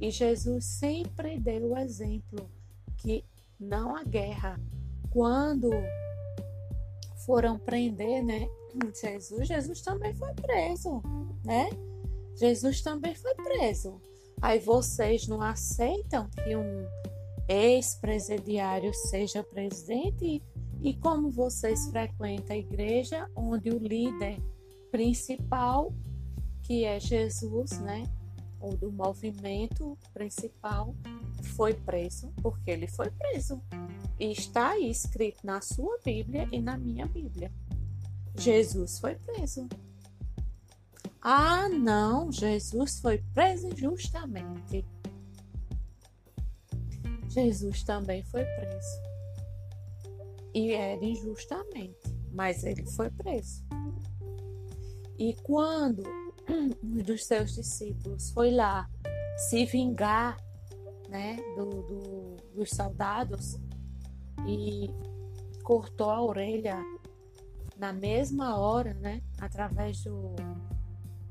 E 0.00 0.10
Jesus 0.10 0.64
sempre 0.64 1.38
deu 1.38 1.70
o 1.70 1.78
exemplo 1.78 2.50
que 2.96 3.24
não 3.58 3.96
há 3.96 4.02
guerra. 4.02 4.60
Quando 5.10 5.70
foram 7.26 7.58
prender, 7.58 8.24
né? 8.24 8.48
Jesus, 8.94 9.48
Jesus 9.48 9.80
também 9.82 10.14
foi 10.14 10.32
preso, 10.34 11.02
né? 11.44 11.68
Jesus 12.36 12.80
também 12.80 13.14
foi 13.14 13.34
preso. 13.34 14.00
Aí 14.40 14.58
vocês 14.58 15.26
não 15.26 15.42
aceitam 15.42 16.28
que 16.30 16.54
um 16.54 16.86
ex-presidiário 17.48 18.92
seja 18.94 19.42
presidente? 19.42 20.42
E 20.82 20.94
como 20.94 21.30
vocês 21.30 21.88
frequentam 21.88 22.54
a 22.54 22.58
igreja 22.58 23.28
onde 23.34 23.70
o 23.70 23.78
líder 23.78 24.38
principal, 24.90 25.92
que 26.62 26.84
é 26.84 27.00
Jesus, 27.00 27.80
né? 27.80 28.04
Ou 28.60 28.76
do 28.76 28.92
movimento 28.92 29.96
principal, 30.12 30.94
foi 31.54 31.72
preso, 31.72 32.32
porque 32.42 32.70
ele 32.70 32.86
foi 32.86 33.10
preso. 33.10 33.60
E 34.18 34.32
está 34.32 34.70
aí 34.70 34.90
escrito 34.90 35.44
na 35.44 35.60
sua 35.60 35.98
Bíblia 36.04 36.48
e 36.50 36.60
na 36.60 36.76
minha 36.76 37.06
Bíblia. 37.06 37.52
Jesus 38.38 38.98
foi 38.98 39.14
preso. 39.16 39.68
Ah, 41.20 41.68
não, 41.68 42.30
Jesus 42.30 43.00
foi 43.00 43.18
preso 43.34 43.66
injustamente. 43.68 44.84
Jesus 47.28 47.82
também 47.82 48.22
foi 48.24 48.44
preso. 48.44 49.02
E 50.54 50.72
era 50.72 51.04
injustamente, 51.04 52.16
mas 52.32 52.64
ele 52.64 52.86
foi 52.86 53.10
preso. 53.10 53.62
E 55.18 55.34
quando 55.42 56.02
um 56.48 57.02
dos 57.02 57.26
seus 57.26 57.54
discípulos 57.54 58.30
foi 58.30 58.50
lá 58.50 58.88
se 59.50 59.66
vingar 59.66 60.36
né, 61.08 61.36
do, 61.56 61.82
do, 61.82 62.36
dos 62.54 62.70
soldados, 62.70 63.58
e 64.46 64.90
cortou 65.62 66.10
a 66.10 66.22
orelha 66.22 66.76
na 67.76 67.92
mesma 67.92 68.56
hora, 68.56 68.94
né? 68.94 69.22
Através 69.38 70.02
do, 70.02 70.34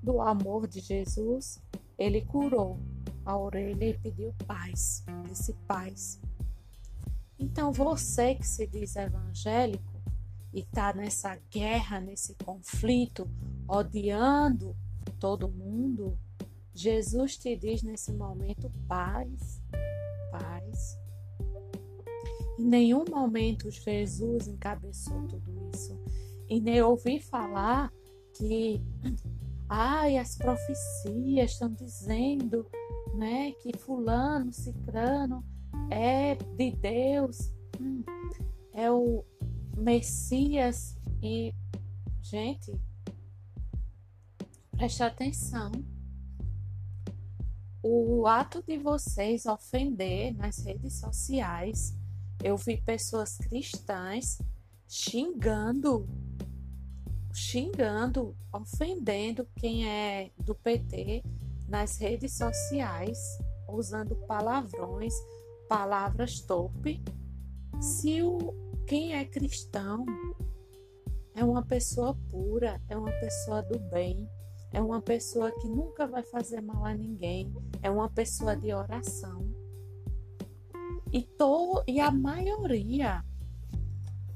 do 0.01 0.21
amor 0.21 0.67
de 0.67 0.79
Jesus, 0.79 1.61
ele 1.97 2.21
curou 2.21 2.79
a 3.25 3.37
orelha 3.37 3.89
e 3.89 3.97
pediu 3.97 4.33
paz, 4.45 5.03
disse 5.27 5.53
paz. 5.67 6.19
Então 7.37 7.71
você 7.73 8.35
que 8.35 8.47
se 8.47 8.67
diz 8.67 8.95
evangélico 8.95 10.01
e 10.53 10.59
está 10.59 10.93
nessa 10.93 11.35
guerra, 11.49 11.99
nesse 11.99 12.35
conflito, 12.35 13.29
odiando 13.67 14.75
todo 15.19 15.49
mundo, 15.49 16.17
Jesus 16.73 17.37
te 17.37 17.55
diz 17.55 17.81
nesse 17.81 18.13
momento 18.13 18.71
paz, 18.87 19.61
paz. 20.31 20.99
Em 22.57 22.63
nenhum 22.63 23.05
momento 23.09 23.69
Jesus 23.69 24.47
encabeçou 24.47 25.27
tudo 25.27 25.69
isso. 25.73 25.99
E 26.47 26.61
nem 26.61 26.81
ouvi 26.81 27.19
falar 27.19 27.91
que 28.33 28.81
ai, 29.67 30.17
as 30.17 30.37
profecias 30.37 31.51
estão 31.51 31.71
dizendo 31.73 32.65
né, 33.15 33.51
que 33.53 33.77
fulano, 33.77 34.51
cicrano 34.51 35.43
é 35.89 36.35
de 36.35 36.71
Deus, 36.71 37.51
hum, 37.79 38.03
é 38.73 38.91
o 38.91 39.23
Messias 39.77 40.97
e 41.21 41.53
gente, 42.21 42.73
preste 44.71 45.03
atenção. 45.03 45.71
O 47.83 48.25
ato 48.25 48.63
de 48.63 48.77
vocês 48.77 49.45
ofender 49.45 50.35
nas 50.35 50.65
redes 50.65 50.99
sociais 50.99 51.94
eu 52.45 52.55
vi 52.57 52.77
pessoas 52.77 53.39
cristãs 53.39 54.37
xingando, 54.87 56.07
xingando, 57.33 58.37
ofendendo 58.53 59.47
quem 59.55 59.89
é 59.89 60.29
do 60.37 60.53
PT 60.53 61.23
nas 61.67 61.97
redes 61.97 62.37
sociais, 62.37 63.17
usando 63.67 64.15
palavrões, 64.27 65.11
palavras 65.67 66.39
torpe. 66.41 67.03
Se 67.81 68.21
o 68.21 68.53
quem 68.85 69.15
é 69.15 69.25
cristão 69.25 70.05
é 71.33 71.43
uma 71.43 71.65
pessoa 71.65 72.15
pura, 72.29 72.79
é 72.87 72.95
uma 72.95 73.11
pessoa 73.13 73.63
do 73.63 73.79
bem, 73.89 74.29
é 74.71 74.79
uma 74.79 75.01
pessoa 75.01 75.51
que 75.51 75.67
nunca 75.67 76.05
vai 76.05 76.21
fazer 76.21 76.61
mal 76.61 76.85
a 76.85 76.93
ninguém, 76.93 77.51
é 77.81 77.89
uma 77.89 78.07
pessoa 78.07 78.55
de 78.55 78.71
oração. 78.71 79.54
E, 81.15 81.25
e 81.87 82.01
a 82.01 82.11
maioria, 82.11 83.23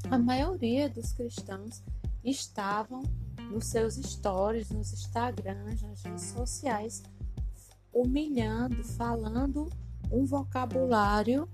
a 0.09 0.17
maioria 0.17 0.89
dos 0.89 1.11
cristãos 1.11 1.83
estavam 2.23 3.03
nos 3.51 3.65
seus 3.65 3.95
stories, 3.95 4.69
nos 4.69 4.93
Instagrams, 4.93 5.81
nas 5.81 6.01
redes 6.01 6.23
sociais, 6.23 7.03
humilhando, 7.91 8.81
falando 8.95 9.67
um 10.09 10.23
vocabulário 10.23 11.49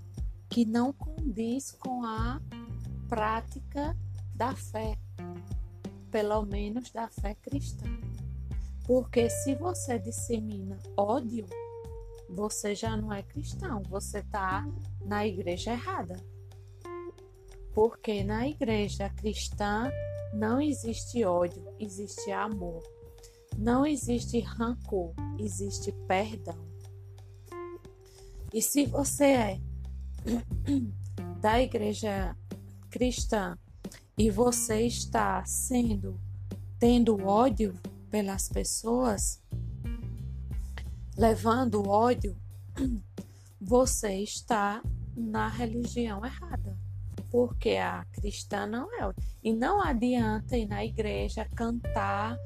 que 0.48 0.64
não 0.64 0.92
condiz 0.92 1.72
com 1.72 2.04
a 2.04 2.40
prática 3.08 3.96
da 4.32 4.54
fé, 4.54 4.96
pelo 6.08 6.46
menos 6.46 6.92
da 6.92 7.08
fé 7.08 7.34
cristã. 7.34 7.86
Porque 8.84 9.28
se 9.28 9.56
você 9.56 9.98
dissemina 9.98 10.78
ódio, 10.96 11.46
você 12.28 12.74
já 12.74 12.96
não 12.96 13.12
é 13.12 13.22
cristão, 13.22 13.82
você 13.88 14.18
está 14.18 14.66
na 15.04 15.26
igreja 15.26 15.72
errada. 15.72 16.16
Porque 17.72 18.24
na 18.24 18.48
igreja 18.48 19.10
cristã 19.10 19.90
não 20.32 20.60
existe 20.60 21.24
ódio, 21.24 21.62
existe 21.78 22.30
amor. 22.30 22.82
Não 23.56 23.86
existe 23.86 24.40
rancor, 24.40 25.12
existe 25.38 25.92
perdão. 26.06 26.58
E 28.52 28.62
se 28.62 28.86
você 28.86 29.24
é 29.24 29.60
da 31.40 31.60
igreja 31.60 32.36
cristã 32.90 33.58
e 34.16 34.30
você 34.30 34.82
está 34.86 35.44
sendo 35.44 36.18
tendo 36.78 37.22
ódio 37.26 37.74
pelas 38.10 38.48
pessoas, 38.48 39.42
levando 41.16 41.88
ódio, 41.88 42.36
você 43.60 44.14
está 44.16 44.82
na 45.16 45.48
religião 45.48 46.24
errada. 46.24 46.76
Porque 47.30 47.70
a 47.70 48.04
cristã 48.12 48.66
não 48.66 48.92
é. 49.02 49.12
E 49.42 49.52
não 49.52 49.80
adianta 49.80 50.56
ir 50.56 50.66
na 50.66 50.84
igreja 50.84 51.48
cantar 51.56 52.36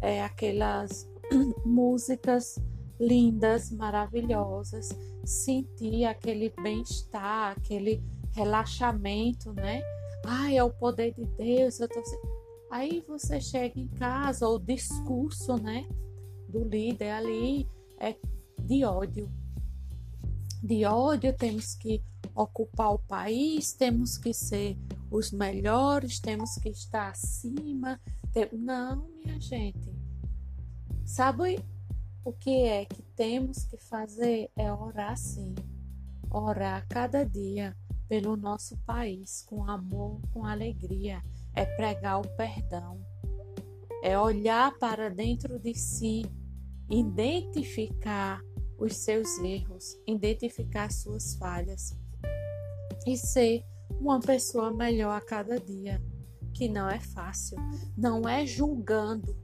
é, 0.00 0.22
aquelas 0.22 1.08
músicas 1.66 2.58
lindas, 2.98 3.70
maravilhosas, 3.70 4.90
sentir 5.24 6.04
aquele 6.04 6.52
bem-estar, 6.62 7.56
aquele 7.56 8.02
relaxamento, 8.32 9.52
né? 9.52 9.82
Ai, 10.24 10.56
é 10.56 10.62
o 10.62 10.70
poder 10.70 11.12
de 11.12 11.24
Deus, 11.24 11.80
eu 11.80 11.88
tô... 11.88 12.00
Aí 12.70 13.04
você 13.06 13.40
chega 13.40 13.78
em 13.78 13.88
casa, 13.88 14.48
o 14.48 14.58
discurso, 14.58 15.56
né, 15.56 15.86
do 16.48 16.64
líder 16.64 17.10
ali 17.10 17.68
é 18.02 18.16
de 18.58 18.84
ódio. 18.84 19.30
De 20.60 20.84
ódio, 20.84 21.32
temos 21.32 21.74
que 21.76 22.02
ocupar 22.34 22.92
o 22.92 22.98
país, 22.98 23.72
temos 23.72 24.18
que 24.18 24.34
ser 24.34 24.76
os 25.10 25.30
melhores, 25.30 26.18
temos 26.18 26.56
que 26.56 26.68
estar 26.68 27.10
acima. 27.10 28.00
Não, 28.52 29.08
minha 29.08 29.40
gente. 29.40 29.92
Sabe 31.04 31.62
o 32.24 32.32
que 32.32 32.64
é 32.64 32.84
que 32.84 33.02
temos 33.14 33.64
que 33.66 33.76
fazer? 33.76 34.50
É 34.56 34.72
orar 34.72 35.16
sim. 35.16 35.54
Orar 36.30 36.86
cada 36.88 37.24
dia 37.24 37.76
pelo 38.08 38.36
nosso 38.36 38.76
país 38.78 39.42
com 39.42 39.68
amor, 39.68 40.20
com 40.32 40.44
alegria. 40.44 41.22
É 41.54 41.64
pregar 41.64 42.20
o 42.20 42.28
perdão. 42.36 42.98
É 44.02 44.18
olhar 44.18 44.76
para 44.78 45.10
dentro 45.10 45.58
de 45.58 45.74
si, 45.74 46.24
identificar 46.92 48.44
os 48.78 48.96
seus 48.96 49.38
erros, 49.38 49.96
identificar 50.06 50.92
suas 50.92 51.34
falhas 51.36 51.96
e 53.06 53.16
ser 53.16 53.64
uma 53.98 54.20
pessoa 54.20 54.70
melhor 54.70 55.16
a 55.16 55.20
cada 55.20 55.58
dia, 55.58 56.02
que 56.52 56.68
não 56.68 56.88
é 56.90 57.00
fácil. 57.00 57.56
Não 57.96 58.28
é 58.28 58.44
julgando 58.46 59.34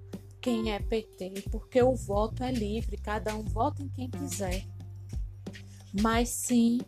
quem 0.43 0.73
é 0.73 0.79
PT, 0.79 1.45
porque 1.51 1.83
o 1.83 1.95
voto 1.95 2.43
é 2.43 2.53
livre, 2.53 2.99
cada 2.99 3.35
um 3.35 3.43
vota 3.43 3.83
em 3.83 3.89
quem 3.89 4.11
quiser. 4.11 4.67
Mas 6.03 6.29
sim 6.29 6.79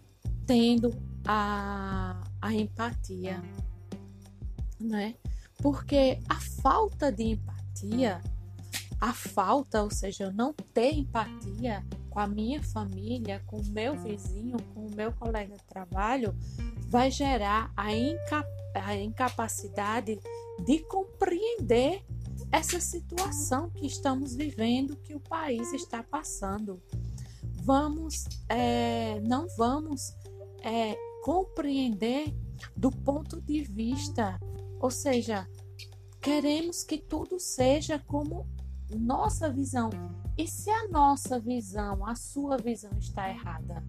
tendo 0.46 0.90
a, 1.24 2.22
a 2.40 2.52
empatia, 2.52 3.42
né? 4.78 5.14
Porque 5.62 6.18
a 6.28 6.40
falta 6.40 7.10
de 7.10 7.22
empatia, 7.22 8.20
a 9.00 9.14
falta, 9.14 9.82
ou 9.82 9.90
seja, 9.90 10.24
eu 10.24 10.32
não 10.32 10.52
ter 10.52 10.92
empatia 10.92 11.84
com 12.10 12.18
a 12.18 12.26
minha 12.26 12.62
família, 12.62 13.42
com 13.46 13.56
o 13.56 13.64
meu 13.66 13.96
vizinho, 13.96 14.58
com 14.74 14.86
o 14.86 14.94
meu 14.94 15.12
colega 15.12 15.56
de 15.56 15.64
trabalho, 15.64 16.34
vai 16.88 17.10
gerar 17.10 17.72
a, 17.76 17.94
inca 17.94 18.44
a 18.74 18.94
incapacidade 18.96 20.20
de 20.64 20.78
compreender 20.80 22.04
essa 22.52 22.80
situação 22.80 23.70
que 23.70 23.86
estamos 23.86 24.34
vivendo, 24.34 24.96
que 24.96 25.14
o 25.14 25.20
país 25.20 25.72
está 25.72 26.02
passando. 26.02 26.82
Vamos, 27.62 28.24
é, 28.48 29.20
não 29.20 29.46
vamos 29.56 30.14
é, 30.62 30.96
compreender 31.22 32.34
do 32.76 32.90
ponto 32.90 33.40
de 33.40 33.62
vista, 33.62 34.38
ou 34.78 34.90
seja, 34.90 35.48
queremos 36.20 36.82
que 36.82 36.98
tudo 36.98 37.38
seja 37.38 37.98
como 37.98 38.46
nossa 38.96 39.50
visão. 39.50 39.90
E 40.36 40.46
se 40.46 40.70
a 40.70 40.88
nossa 40.88 41.38
visão, 41.38 42.06
a 42.06 42.14
sua 42.14 42.56
visão 42.56 42.92
está 42.98 43.28
errada? 43.28 43.84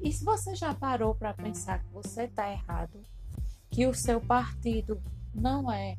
E 0.00 0.12
se 0.12 0.24
você 0.24 0.54
já 0.54 0.74
parou 0.74 1.14
para 1.14 1.32
pensar 1.32 1.82
que 1.82 1.92
você 1.92 2.24
está 2.24 2.50
errado, 2.50 3.00
que 3.70 3.86
o 3.86 3.94
seu 3.94 4.20
partido 4.20 5.00
não 5.34 5.70
é 5.70 5.96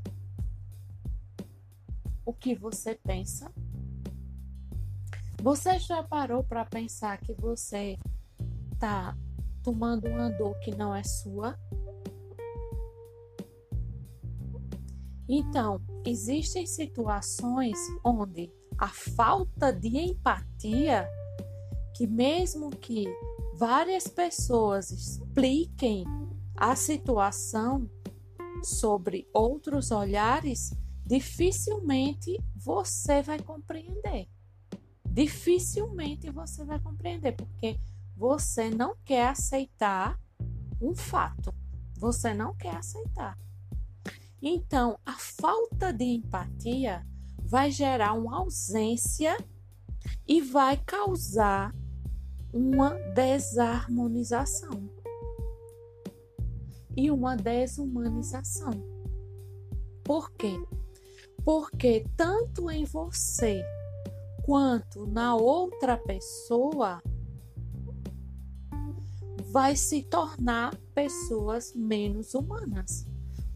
o 2.26 2.34
que 2.34 2.54
você 2.56 2.96
pensa? 2.96 3.52
Você 5.42 5.80
já 5.80 6.04
parou 6.04 6.44
para 6.44 6.66
pensar 6.66 7.18
que 7.20 7.34
você 7.34 7.98
está 8.74 9.16
tomando 9.64 10.08
uma 10.08 10.30
dor 10.30 10.60
que 10.60 10.76
não 10.76 10.94
é 10.94 11.04
sua? 11.04 11.58
Então, 15.28 15.82
existem 16.06 16.66
situações 16.66 17.78
onde 18.04 18.52
a 18.78 18.88
falta 18.88 19.74
de 19.74 19.98
empatia, 19.98 21.10
que 21.96 22.08
mesmo 22.08 22.70
que 22.70 23.06
várias 23.56 24.08
pessoas 24.08 24.92
expliquem 24.92 26.06
a 26.56 26.76
situação 26.76 27.90
sobre 28.64 29.28
outros 29.34 29.92
olhares, 29.92 30.74
dificilmente 31.06 32.40
você 32.56 33.22
vai 33.22 33.40
compreender. 33.40 34.28
Dificilmente 35.06 36.30
você 36.30 36.64
vai 36.64 36.80
compreender, 36.80 37.34
porque 37.34 37.80
você 38.16 38.70
não 38.70 38.96
quer 39.04 39.30
aceitar 39.30 40.20
um 40.82 40.96
fato. 40.96 41.54
Você 41.98 42.34
não 42.34 42.56
quer 42.56 42.76
aceitar. 42.76 43.38
Então, 44.42 45.00
a 45.06 45.14
falta 45.14 45.92
de 45.92 46.06
empatia 46.06 47.06
vai 47.40 47.72
gerar 47.72 48.14
uma 48.14 48.38
ausência 48.38 49.38
e 50.28 50.42
vai 50.42 50.78
causar 50.78 51.74
uma 52.54 52.94
desarmonização 53.14 54.90
e 56.96 57.12
uma 57.12 57.36
desumanização. 57.36 58.72
Por 60.04 60.32
quê? 60.32 60.60
Porque 61.44 62.06
tanto 62.16 62.70
em 62.70 62.86
você 62.86 63.64
quanto 64.44 65.06
na 65.08 65.36
outra 65.36 65.98
pessoa 65.98 67.02
vai 69.52 69.76
se 69.76 70.04
tornar 70.04 70.76
pessoas 70.94 71.74
menos 71.76 72.34
humanas, 72.34 73.06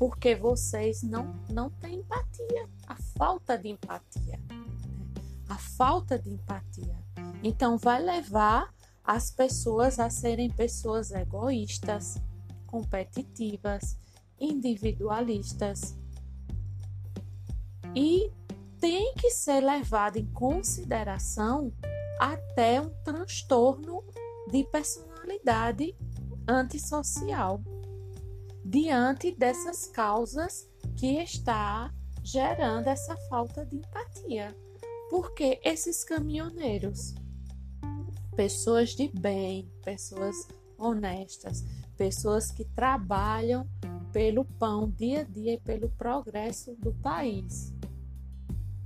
porque 0.02 0.34
vocês 0.34 1.04
não 1.04 1.32
não 1.48 1.70
têm 1.70 2.00
empatia, 2.00 2.68
a 2.88 2.96
falta 3.16 3.56
de 3.56 3.70
empatia, 3.70 4.40
a 5.48 5.56
falta 5.60 6.18
de 6.18 6.32
empatia. 6.32 6.98
Então 7.44 7.78
vai 7.78 8.02
levar 8.02 8.74
as 9.04 9.30
pessoas 9.30 10.00
a 10.00 10.10
serem 10.10 10.50
pessoas 10.50 11.12
egoístas, 11.12 12.20
competitivas, 12.66 13.96
individualistas. 14.40 15.96
E 17.96 18.32
tem 18.80 19.14
que 19.14 19.30
ser 19.30 19.60
levado 19.60 20.18
em 20.18 20.26
consideração 20.34 21.72
até 22.20 22.82
um 22.82 22.90
transtorno 23.04 24.04
de 24.50 24.64
personalidade 24.64 25.96
antissocial 26.48 27.62
diante 28.64 29.32
dessas 29.32 29.88
causas 29.88 30.70
que 30.96 31.22
está 31.22 31.94
gerando 32.24 32.88
essa 32.88 33.16
falta 33.30 33.66
de 33.66 33.78
empatia. 33.78 34.56
Porque 35.10 35.60
esses 35.64 36.04
caminhoneiros 36.04 37.14
pessoas 38.36 38.92
de 38.92 39.08
bem, 39.08 39.70
pessoas 39.84 40.48
honestas, 40.78 41.64
pessoas 41.98 42.52
que 42.52 42.66
trabalham 42.66 43.68
pelo 44.12 44.44
pão 44.44 44.90
dia 44.90 45.22
a 45.22 45.24
dia 45.24 45.54
e 45.54 45.60
pelo 45.60 45.90
progresso 45.90 46.76
do 46.76 46.94
país. 46.94 47.74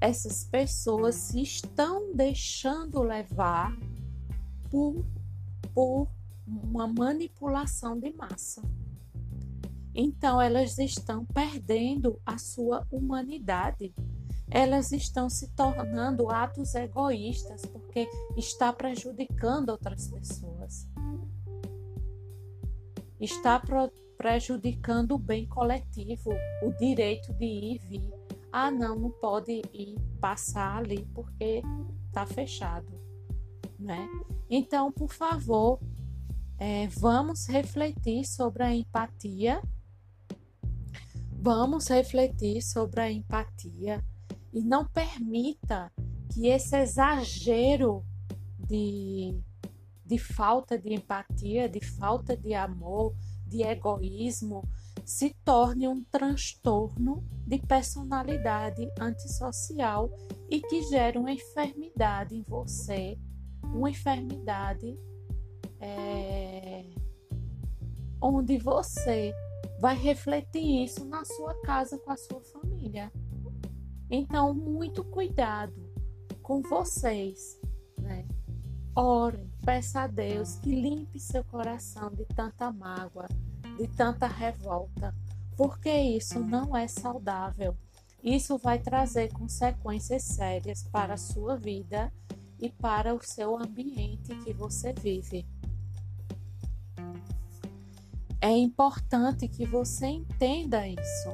Essas 0.02 0.44
pessoas 0.44 1.16
se 1.16 1.42
estão 1.42 2.14
deixando 2.14 3.02
levar 3.02 3.76
por, 4.70 5.06
por 5.74 6.08
uma 6.46 6.88
manipulação 6.88 7.98
de 8.00 8.12
massa. 8.14 8.62
Então, 9.98 10.42
elas 10.42 10.78
estão 10.78 11.26
perdendo 11.26 12.20
a 12.26 12.38
sua 12.38 12.86
humanidade. 12.92 13.96
Elas 14.52 14.92
estão 14.92 15.30
se 15.30 15.50
tornando 15.56 16.30
atos 16.30 16.76
egoístas 16.76 17.62
porque 17.66 18.10
está 18.36 18.74
prejudicando 18.74 19.70
outras 19.70 20.10
pessoas. 20.10 20.86
Está 23.22 23.62
prejudicando 24.18 25.14
o 25.14 25.18
bem 25.18 25.48
coletivo, 25.48 26.32
o 26.62 26.72
direito 26.74 27.34
de 27.34 27.46
ir 27.46 27.76
e 27.76 27.88
vir. 27.88 28.14
Ah, 28.52 28.70
não, 28.70 29.00
não 29.00 29.12
pode 29.12 29.62
ir 29.74 29.96
passar 30.20 30.80
ali 30.80 31.08
porque 31.14 31.62
está 32.08 32.26
fechado, 32.26 32.88
né? 33.80 34.08
Então, 34.50 34.92
por 34.92 35.12
favor, 35.14 35.80
é, 36.58 36.88
vamos 36.88 37.48
refletir 37.48 38.26
sobre 38.26 38.64
a 38.64 38.74
empatia 38.74 39.62
Vamos 41.46 41.90
refletir 41.90 42.60
sobre 42.64 43.02
a 43.02 43.12
empatia 43.12 44.04
e 44.52 44.64
não 44.64 44.84
permita 44.84 45.94
que 46.34 46.48
esse 46.48 46.76
exagero 46.76 48.04
de, 48.58 49.40
de 50.04 50.18
falta 50.18 50.76
de 50.76 50.96
empatia, 50.96 51.70
de 51.70 51.86
falta 51.86 52.36
de 52.36 52.56
amor, 52.56 53.16
de 53.46 53.62
egoísmo, 53.62 54.68
se 55.06 55.36
torne 55.46 55.88
um 55.88 56.04
transtorno 56.06 57.24
de 57.46 57.60
personalidade 57.60 58.92
antissocial 59.00 60.10
e 60.50 60.60
que 60.60 60.82
gere 60.90 61.20
uma 61.20 61.32
enfermidade 61.32 62.36
em 62.36 62.42
você, 62.42 63.20
uma 63.62 63.92
enfermidade 63.92 64.98
é, 65.80 66.86
onde 68.20 68.58
você 68.58 69.32
vai 69.80 69.96
refletir 69.96 70.84
isso 70.84 71.06
na 71.06 71.24
sua 71.26 71.54
casa 71.62 71.98
com 72.00 72.12
a 72.12 72.18
sua 72.18 72.42
família. 72.42 73.12
Então, 74.10 74.54
muito 74.54 75.04
cuidado 75.04 75.74
com 76.42 76.62
vocês, 76.62 77.60
né? 78.00 78.26
Orem, 78.96 79.52
peça 79.66 80.02
a 80.02 80.08
Deus 80.08 80.56
que 80.56 80.70
limpe 80.70 81.20
seu 81.20 81.44
coração 81.44 82.10
de 82.12 82.24
tanta 82.26 82.72
mágoa, 82.72 83.28
de 83.78 83.88
tanta 83.88 84.28
revolta, 84.28 85.14
porque 85.58 85.90
isso 85.90 86.40
não 86.40 86.76
é 86.76 86.88
saudável. 86.88 87.76
Isso 88.24 88.58
vai 88.58 88.80
trazer 88.80 89.32
consequências 89.34 90.24
sérias 90.24 90.84
para 90.84 91.16
a 91.16 91.18
sua 91.18 91.58
vida 91.58 92.12
e 92.60 92.70
para 92.70 93.14
o 93.14 93.22
seu 93.22 93.58
ambiente 93.58 94.36
que 94.44 94.54
você 94.54 94.94
vive. 94.94 95.46
É 98.46 98.52
importante 98.52 99.48
que 99.48 99.66
você 99.66 100.06
entenda 100.06 100.88
isso. 100.88 101.30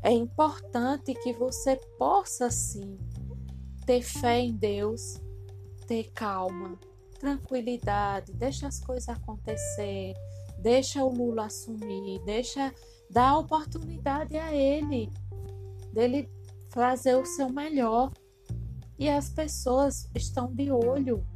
É 0.00 0.12
importante 0.12 1.12
que 1.12 1.32
você 1.32 1.74
possa 1.98 2.48
sim 2.52 2.96
ter 3.84 4.00
fé 4.00 4.38
em 4.38 4.52
Deus, 4.52 5.20
ter 5.88 6.04
calma, 6.12 6.78
tranquilidade, 7.18 8.32
deixa 8.32 8.68
as 8.68 8.78
coisas 8.78 9.08
acontecer, 9.08 10.14
deixa 10.62 11.02
o 11.02 11.12
Lula 11.12 11.46
assumir, 11.46 12.22
deixa 12.24 12.72
dar 13.10 13.36
oportunidade 13.36 14.36
a 14.36 14.54
ele 14.54 15.10
dele 15.92 16.30
fazer 16.70 17.16
o 17.16 17.26
seu 17.26 17.48
melhor. 17.50 18.12
E 18.96 19.08
as 19.08 19.30
pessoas 19.30 20.08
estão 20.14 20.54
de 20.54 20.70
olho, 20.70 21.26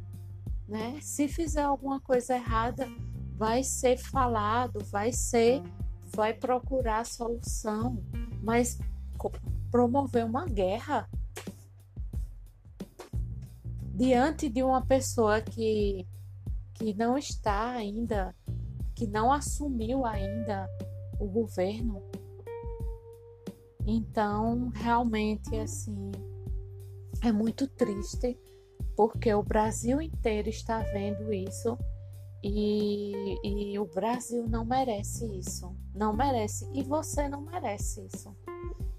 né? 0.65 0.97
Se 1.01 1.27
fizer 1.27 1.63
alguma 1.63 1.99
coisa 1.99 2.33
errada, 2.33 2.87
vai 3.35 3.63
ser 3.63 3.97
falado, 3.97 4.79
vai 4.85 5.11
ser, 5.11 5.61
vai 6.15 6.33
procurar 6.33 7.05
solução, 7.05 8.01
mas 8.41 8.77
promover 9.69 10.25
uma 10.25 10.45
guerra 10.45 11.09
diante 13.93 14.49
de 14.49 14.63
uma 14.63 14.85
pessoa 14.85 15.41
que, 15.41 16.07
que 16.73 16.93
não 16.93 17.17
está 17.17 17.71
ainda, 17.71 18.33
que 18.93 19.05
não 19.05 19.31
assumiu 19.31 20.05
ainda 20.05 20.69
o 21.19 21.27
governo. 21.27 22.01
Então, 23.85 24.69
realmente, 24.73 25.55
assim, 25.57 26.11
é 27.21 27.31
muito 27.31 27.67
triste, 27.67 28.37
porque 28.95 29.33
o 29.33 29.43
Brasil 29.43 30.01
inteiro 30.01 30.49
está 30.49 30.79
vendo 30.79 31.31
isso 31.33 31.77
e, 32.47 33.71
e 33.73 33.79
o 33.79 33.85
Brasil 33.85 34.47
não 34.47 34.63
merece 34.63 35.25
isso. 35.35 35.75
Não 35.95 36.13
merece. 36.15 36.69
E 36.75 36.83
você 36.83 37.27
não 37.27 37.41
merece 37.41 38.05
isso. 38.05 38.35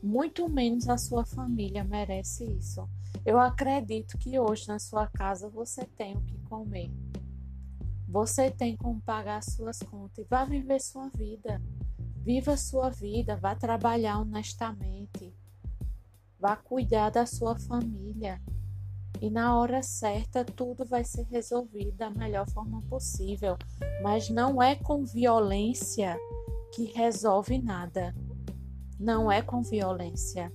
Muito 0.03 0.49
menos 0.49 0.89
a 0.89 0.99
sua 0.99 1.25
família 1.25 1.85
merece 1.85 2.45
isso. 2.45 2.89
Eu 3.25 3.39
acredito 3.39 4.19
que 4.19 4.37
hoje 4.37 4.67
na 4.67 4.81
sua 4.81 5.07
casa 5.07 5.49
você 5.49 5.85
tem 5.85 6.17
o 6.17 6.23
que 6.23 6.39
comer. 6.41 6.91
Você 8.09 8.51
tem 8.51 8.77
como 8.77 9.01
pagar 9.01 9.43
suas 9.45 9.79
contas 9.79 10.19
e 10.19 10.29
vá 10.29 10.45
viver 10.45 10.81
sua 10.81 11.09
vida. 11.11 11.63
Viva 12.17 12.57
sua 12.57 12.91
vida, 12.91 13.37
vá 13.37 13.55
trabalhar 13.55 14.19
honestamente. 14.19 15.33
Vá 16.39 16.57
cuidar 16.57 17.11
da 17.11 17.25
sua 17.25 17.57
família 17.57 18.41
e 19.21 19.31
na 19.31 19.59
hora 19.59 19.83
certa 19.83 20.45
tudo 20.45 20.85
vai 20.85 21.05
ser 21.05 21.27
resolvido 21.31 21.93
da 21.93 22.11
melhor 22.11 22.49
forma 22.51 22.83
possível, 22.89 23.57
mas 24.03 24.29
não 24.29 24.63
é 24.63 24.75
com 24.75 25.05
violência 25.05 26.19
que 26.75 26.85
resolve 26.93 27.59
nada. 27.59 28.15
Não 28.99 29.31
é 29.31 29.43
com 29.43 29.63
violência. 29.63 30.53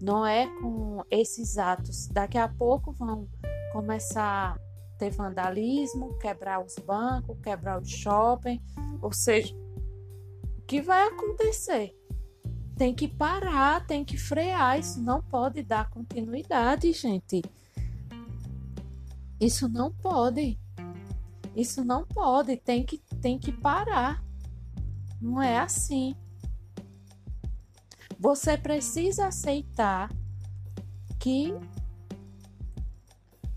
Não 0.00 0.26
é 0.26 0.46
com 0.60 1.02
esses 1.10 1.58
atos. 1.58 2.08
Daqui 2.08 2.38
a 2.38 2.48
pouco 2.48 2.92
vão 2.92 3.28
começar 3.72 4.54
a 4.54 4.98
ter 4.98 5.10
vandalismo, 5.10 6.18
quebrar 6.18 6.64
os 6.64 6.74
bancos, 6.76 7.38
quebrar 7.42 7.80
o 7.80 7.84
shopping, 7.84 8.60
ou 9.00 9.12
seja, 9.12 9.54
o 10.58 10.62
que 10.66 10.80
vai 10.80 11.08
acontecer? 11.08 11.96
Tem 12.76 12.94
que 12.94 13.06
parar, 13.06 13.86
tem 13.86 14.04
que 14.04 14.16
frear, 14.16 14.78
isso 14.78 15.00
não 15.00 15.22
pode 15.22 15.62
dar 15.62 15.90
continuidade, 15.90 16.92
gente. 16.92 17.42
Isso 19.42 19.68
não 19.68 19.90
pode. 19.90 20.56
Isso 21.56 21.84
não 21.84 22.06
pode, 22.06 22.56
tem 22.58 22.84
que 22.84 22.98
tem 23.20 23.36
que 23.36 23.50
parar. 23.50 24.24
Não 25.20 25.42
é 25.42 25.58
assim. 25.58 26.14
Você 28.20 28.56
precisa 28.56 29.26
aceitar 29.26 30.14
que 31.18 31.52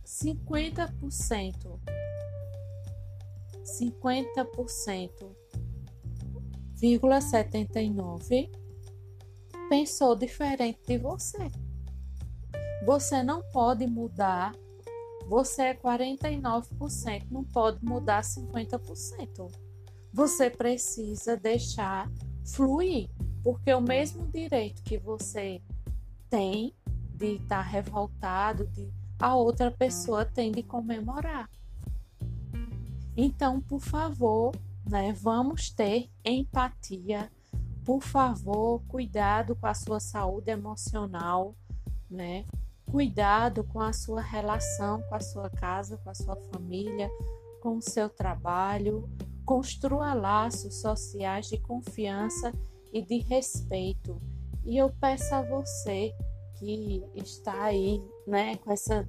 50% 0.04 1.80
50% 3.63 5.36
vírgula 6.74 7.21
79 7.21 8.52
pensou 9.69 10.15
diferente 10.15 10.80
de 10.88 10.98
você. 10.98 11.52
Você 12.88 13.21
não 13.21 13.43
pode 13.52 13.86
mudar 13.86 14.52
você 15.28 15.64
é 15.64 15.74
49%, 15.74 17.28
não 17.32 17.44
pode 17.44 17.84
mudar 17.84 18.22
50%. 18.22 19.52
Você 20.14 20.50
precisa 20.50 21.36
deixar 21.36 22.10
fluir, 22.46 23.10
porque 23.44 23.74
o 23.74 23.82
mesmo 23.82 24.28
direito 24.28 24.84
que 24.84 24.98
você 24.98 25.62
tem 26.30 26.74
de 27.16 27.36
estar 27.36 27.58
tá 27.58 27.62
revoltado, 27.62 28.68
de 28.68 28.90
a 29.20 29.36
outra 29.36 29.72
pessoa 29.72 30.26
tem 30.26 30.52
de 30.52 30.62
comemorar. 30.62 31.50
Então, 33.16 33.62
por 33.62 33.80
favor, 33.80 34.54
né, 34.88 35.14
vamos 35.14 35.70
ter 35.70 36.10
empatia. 36.24 37.32
Por 37.84 38.02
favor, 38.02 38.82
cuidado 38.88 39.56
com 39.56 39.68
a 39.68 39.74
sua 39.74 40.00
saúde 40.00 40.52
emocional, 40.52 41.56
né? 42.10 42.46
Cuidado 42.95 43.62
com 43.65 43.81
a 43.81 43.91
sua 43.91 44.21
relação 44.21 45.01
com 45.10 45.15
a 45.15 45.19
sua 45.19 45.49
casa, 45.49 45.97
com 45.97 46.10
a 46.10 46.15
sua 46.15 46.38
família, 46.49 47.12
com 47.62 47.75
o 47.75 47.81
seu 47.81 48.08
trabalho. 48.08 49.10
Construa 49.43 50.13
laços 50.13 50.75
sociais 50.75 51.49
de 51.49 51.58
confiança 51.58 52.53
e 52.93 53.01
de 53.01 53.17
respeito. 53.17 54.21
E 54.63 54.77
eu 54.77 54.89
peço 54.89 55.36
a 55.36 55.41
você 55.41 56.15
que 56.58 57.03
está 57.15 57.65
aí, 57.65 58.01
né, 58.25 58.55
com 58.55 58.71
essa 58.71 59.05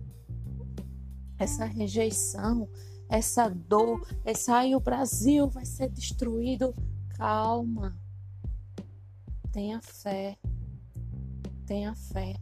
essa 1.39 1.65
rejeição, 1.65 2.69
essa 3.09 3.49
dor, 3.49 4.05
essa 4.25 4.57
aí 4.57 4.75
o 4.75 4.81
Brasil 4.81 5.49
vai 5.49 5.65
ser 5.65 5.91
destruído. 5.91 6.75
Calma. 7.11 7.97
Tenha 9.53 9.81
fé. 9.81 10.37
Tenha 11.65 11.95
fé. 11.95 12.35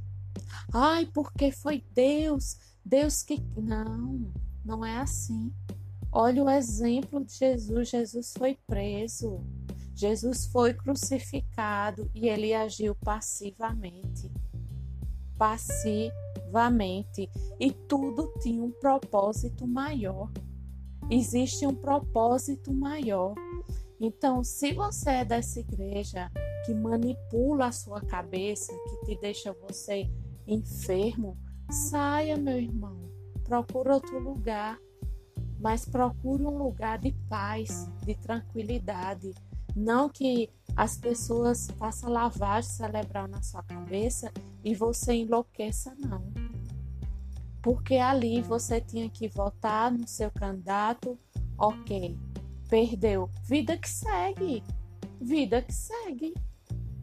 Ai, 0.73 1.07
porque 1.07 1.51
foi 1.53 1.85
Deus, 1.93 2.57
Deus 2.85 3.23
que. 3.23 3.41
Não, 3.57 4.33
não 4.65 4.85
é 4.85 4.99
assim. 4.99 5.53
Olha 6.11 6.45
o 6.45 6.51
exemplo 6.51 7.25
de 7.25 7.35
Jesus. 7.35 7.89
Jesus 7.89 8.35
foi 8.37 8.59
preso. 8.67 9.41
Jesus 9.95 10.47
foi 10.47 10.75
crucificado 10.75 12.11
e 12.15 12.29
ele 12.29 12.53
agiu 12.55 12.95
passivamente. 12.97 14.31
Passivamente. 15.37 17.31
E 17.59 17.71
tudo 17.73 18.33
tinha 18.41 18.63
um 18.63 18.71
propósito 18.71 19.67
maior. 19.67 20.31
Existe 21.11 21.67
um 21.67 21.75
propósito 21.75 22.73
maior. 22.73 23.35
Então, 24.01 24.43
se 24.43 24.73
você 24.73 25.11
é 25.11 25.25
dessa 25.25 25.61
igreja 25.61 26.31
que 26.65 26.75
manipula 26.75 27.67
a 27.67 27.73
sua 27.73 28.01
cabeça, 28.01 28.73
que 28.73 29.07
te 29.07 29.21
deixa 29.21 29.53
você 29.53 30.11
enfermo, 30.47 31.37
saia, 31.71 32.37
meu 32.37 32.59
irmão. 32.59 33.11
Procura 33.45 33.95
outro 33.95 34.19
lugar 34.19 34.79
mas 35.65 35.87
procure 35.87 36.45
um 36.45 36.59
lugar 36.59 36.99
de 36.99 37.13
paz, 37.27 37.91
de 38.05 38.15
tranquilidade. 38.15 39.33
Não 39.75 40.11
que 40.11 40.51
as 40.77 40.99
pessoas 40.99 41.69
façam 41.79 42.11
lavagem 42.11 42.71
cerebral 42.71 43.27
na 43.27 43.43
sua 43.43 43.63
cabeça 43.63 44.31
e 44.63 44.75
você 44.75 45.15
enlouqueça, 45.15 45.97
não. 45.99 46.23
Porque 47.63 47.95
ali 47.95 48.43
você 48.43 48.79
tinha 48.79 49.09
que 49.09 49.27
votar 49.27 49.91
no 49.91 50.07
seu 50.07 50.31
candidato, 50.31 51.19
ok, 51.57 52.15
perdeu. 52.69 53.31
Vida 53.45 53.79
que 53.79 53.89
segue, 53.89 54.63
vida 55.19 55.63
que 55.63 55.73
segue. 55.73 56.35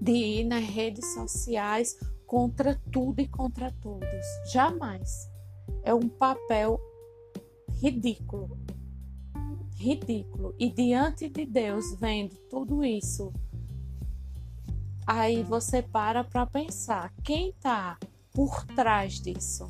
De 0.00 0.12
ir 0.12 0.44
nas 0.44 0.64
redes 0.64 1.14
sociais 1.14 1.96
contra 2.26 2.80
tudo 2.92 3.20
e 3.20 3.28
contra 3.28 3.72
todos. 3.82 4.26
Jamais. 4.52 5.30
É 5.82 5.94
um 5.94 6.08
papel 6.08 6.80
ridículo. 7.80 8.58
Ridículo. 9.76 10.54
E 10.58 10.70
diante 10.70 11.28
de 11.28 11.46
Deus, 11.46 11.94
vendo 11.98 12.36
tudo 12.48 12.84
isso, 12.84 13.32
aí 15.06 15.42
você 15.42 15.82
para 15.82 16.22
para 16.22 16.46
pensar 16.46 17.12
quem 17.24 17.50
está 17.50 17.98
por 18.32 18.64
trás 18.66 19.20
disso. 19.20 19.66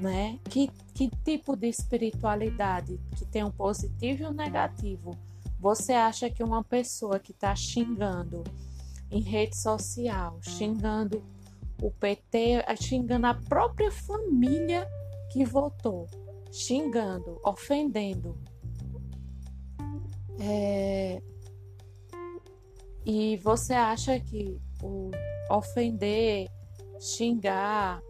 Né? 0.00 0.38
Que, 0.44 0.68
que 0.92 1.08
tipo 1.24 1.56
de 1.56 1.68
espiritualidade 1.68 3.00
que 3.16 3.24
tem 3.24 3.44
um 3.44 3.50
positivo 3.50 4.22
e 4.22 4.26
um 4.26 4.32
negativo? 4.32 5.16
Você 5.58 5.92
acha 5.92 6.28
que 6.28 6.42
uma 6.42 6.62
pessoa 6.62 7.18
que 7.18 7.32
está 7.32 7.54
xingando 7.54 8.44
em 9.10 9.20
rede 9.20 9.56
social, 9.56 10.38
xingando 10.42 11.22
o 11.80 11.90
PT, 11.90 12.64
xingando 12.80 13.26
a 13.26 13.34
própria 13.34 13.90
família 13.90 14.88
que 15.32 15.44
votou, 15.44 16.06
xingando, 16.52 17.40
ofendendo. 17.44 18.36
É... 20.38 21.22
E 23.06 23.36
você 23.38 23.74
acha 23.74 24.18
que 24.18 24.60
o 24.82 25.10
ofender, 25.50 26.48
xingar, 27.00 28.00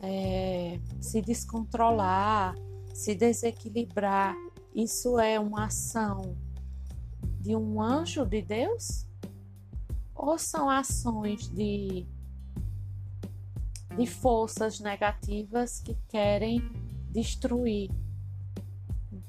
é... 0.00 0.80
se 1.00 1.20
descontrolar, 1.20 2.54
se 2.94 3.14
desequilibrar, 3.14 4.34
isso 4.74 5.18
é 5.18 5.38
uma 5.38 5.66
ação 5.66 6.36
de 7.40 7.54
um 7.56 7.80
anjo 7.80 8.24
de 8.24 8.42
Deus? 8.42 9.08
ou 10.18 10.36
são 10.36 10.68
ações 10.68 11.48
de, 11.48 12.04
de 13.96 14.06
forças 14.06 14.80
negativas 14.80 15.80
que 15.80 15.96
querem 16.08 16.60
destruir, 17.12 17.88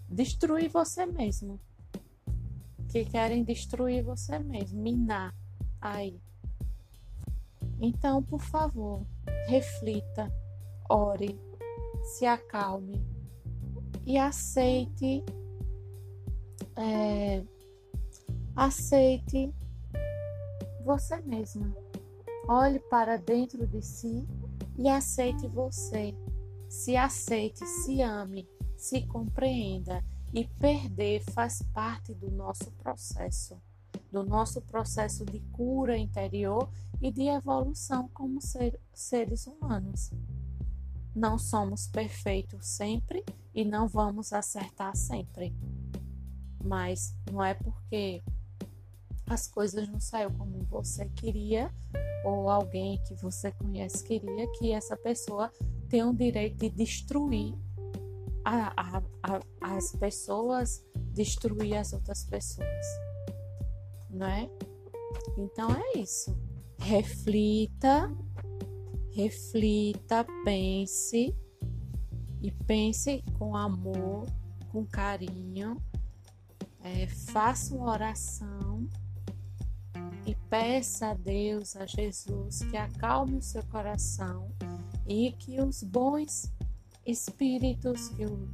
destruir 0.09 0.67
você 0.67 1.05
mesmo, 1.05 1.59
que 2.89 3.05
querem 3.05 3.43
destruir 3.43 4.03
você 4.03 4.39
mesmo, 4.39 4.81
minar 4.81 5.33
aí. 5.79 6.19
Então, 7.79 8.23
por 8.23 8.41
favor, 8.41 9.05
reflita, 9.47 10.33
ore, 10.89 11.39
se 12.03 12.25
acalme 12.25 13.05
e 14.05 14.17
aceite, 14.17 15.23
é, 16.75 17.43
aceite 18.55 19.53
você 20.83 21.21
mesma. 21.21 21.71
Olhe 22.47 22.79
para 22.79 23.17
dentro 23.17 23.67
de 23.67 23.81
si 23.83 24.27
e 24.75 24.89
aceite 24.89 25.47
você. 25.47 26.15
Se 26.67 26.97
aceite, 26.97 27.63
se 27.65 28.01
ame, 28.01 28.49
se 28.75 29.05
compreenda. 29.05 30.03
E 30.33 30.45
perder 30.45 31.23
faz 31.31 31.61
parte 31.73 32.13
do 32.13 32.31
nosso 32.31 32.71
processo, 32.71 33.59
do 34.11 34.23
nosso 34.23 34.61
processo 34.61 35.25
de 35.25 35.39
cura 35.51 35.97
interior 35.97 36.69
e 37.01 37.11
de 37.11 37.27
evolução 37.27 38.07
como 38.13 38.41
ser, 38.41 38.79
seres 38.93 39.47
humanos. 39.47 40.11
Não 41.19 41.37
somos 41.37 41.85
perfeitos 41.85 42.65
sempre 42.65 43.25
e 43.53 43.65
não 43.65 43.89
vamos 43.89 44.31
acertar 44.31 44.95
sempre. 44.95 45.53
Mas 46.63 47.13
não 47.29 47.43
é 47.43 47.53
porque 47.53 48.23
as 49.27 49.45
coisas 49.45 49.89
não 49.89 49.99
saíram 49.99 50.31
como 50.35 50.63
você 50.69 51.09
queria 51.09 51.69
ou 52.23 52.49
alguém 52.49 53.03
que 53.03 53.13
você 53.15 53.51
conhece 53.51 54.01
queria, 54.01 54.49
que 54.53 54.71
essa 54.71 54.95
pessoa 54.95 55.51
tem 55.89 56.05
o 56.05 56.13
direito 56.13 56.55
de 56.55 56.69
destruir 56.69 57.53
a, 58.45 58.71
a, 58.77 59.03
a, 59.21 59.75
as 59.75 59.91
pessoas, 59.97 60.85
destruir 61.13 61.75
as 61.75 61.91
outras 61.91 62.23
pessoas, 62.23 62.85
não 64.09 64.25
é? 64.25 64.49
Então 65.37 65.69
é 65.69 65.99
isso. 65.99 66.33
Reflita, 66.79 68.09
reflita, 69.19 70.25
pense 70.45 71.35
e 72.41 72.51
pense 72.65 73.21
com 73.37 73.53
amor, 73.53 74.25
com 74.71 74.85
carinho. 74.85 75.75
É, 76.81 77.05
faça 77.07 77.75
uma 77.75 77.91
oração 77.91 78.87
e 80.25 80.33
peça 80.49 81.07
a 81.07 81.13
Deus, 81.13 81.75
a 81.75 81.85
Jesus, 81.85 82.59
que 82.71 82.77
acalme 82.77 83.37
o 83.37 83.41
seu 83.41 83.61
coração 83.63 84.49
e 85.05 85.33
que 85.33 85.59
os 85.59 85.83
bons 85.83 86.49
espíritos, 87.05 88.07
que 88.09 88.25
o, 88.25 88.47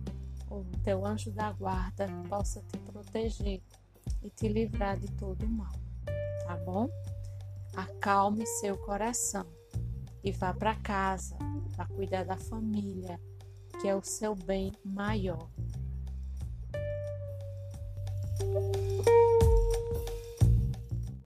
o 0.49 0.65
teu 0.83 1.05
anjo 1.05 1.31
da 1.31 1.51
guarda 1.51 2.07
possa 2.27 2.63
te 2.63 2.79
proteger 2.79 3.61
e 4.23 4.29
te 4.31 4.47
livrar 4.47 4.97
de 4.97 5.11
todo 5.11 5.45
o 5.45 5.49
mal, 5.49 5.75
tá 6.47 6.57
bom? 6.57 6.89
Acalme 7.75 8.47
seu 8.47 8.75
coração 8.79 9.45
e 10.25 10.31
vá 10.31 10.51
para 10.51 10.75
casa 10.75 11.37
para 11.75 11.85
cuidar 11.85 12.25
da 12.25 12.35
família, 12.35 13.19
que 13.79 13.87
é 13.87 13.95
o 13.95 14.03
seu 14.03 14.33
bem 14.33 14.71
maior. 14.83 15.49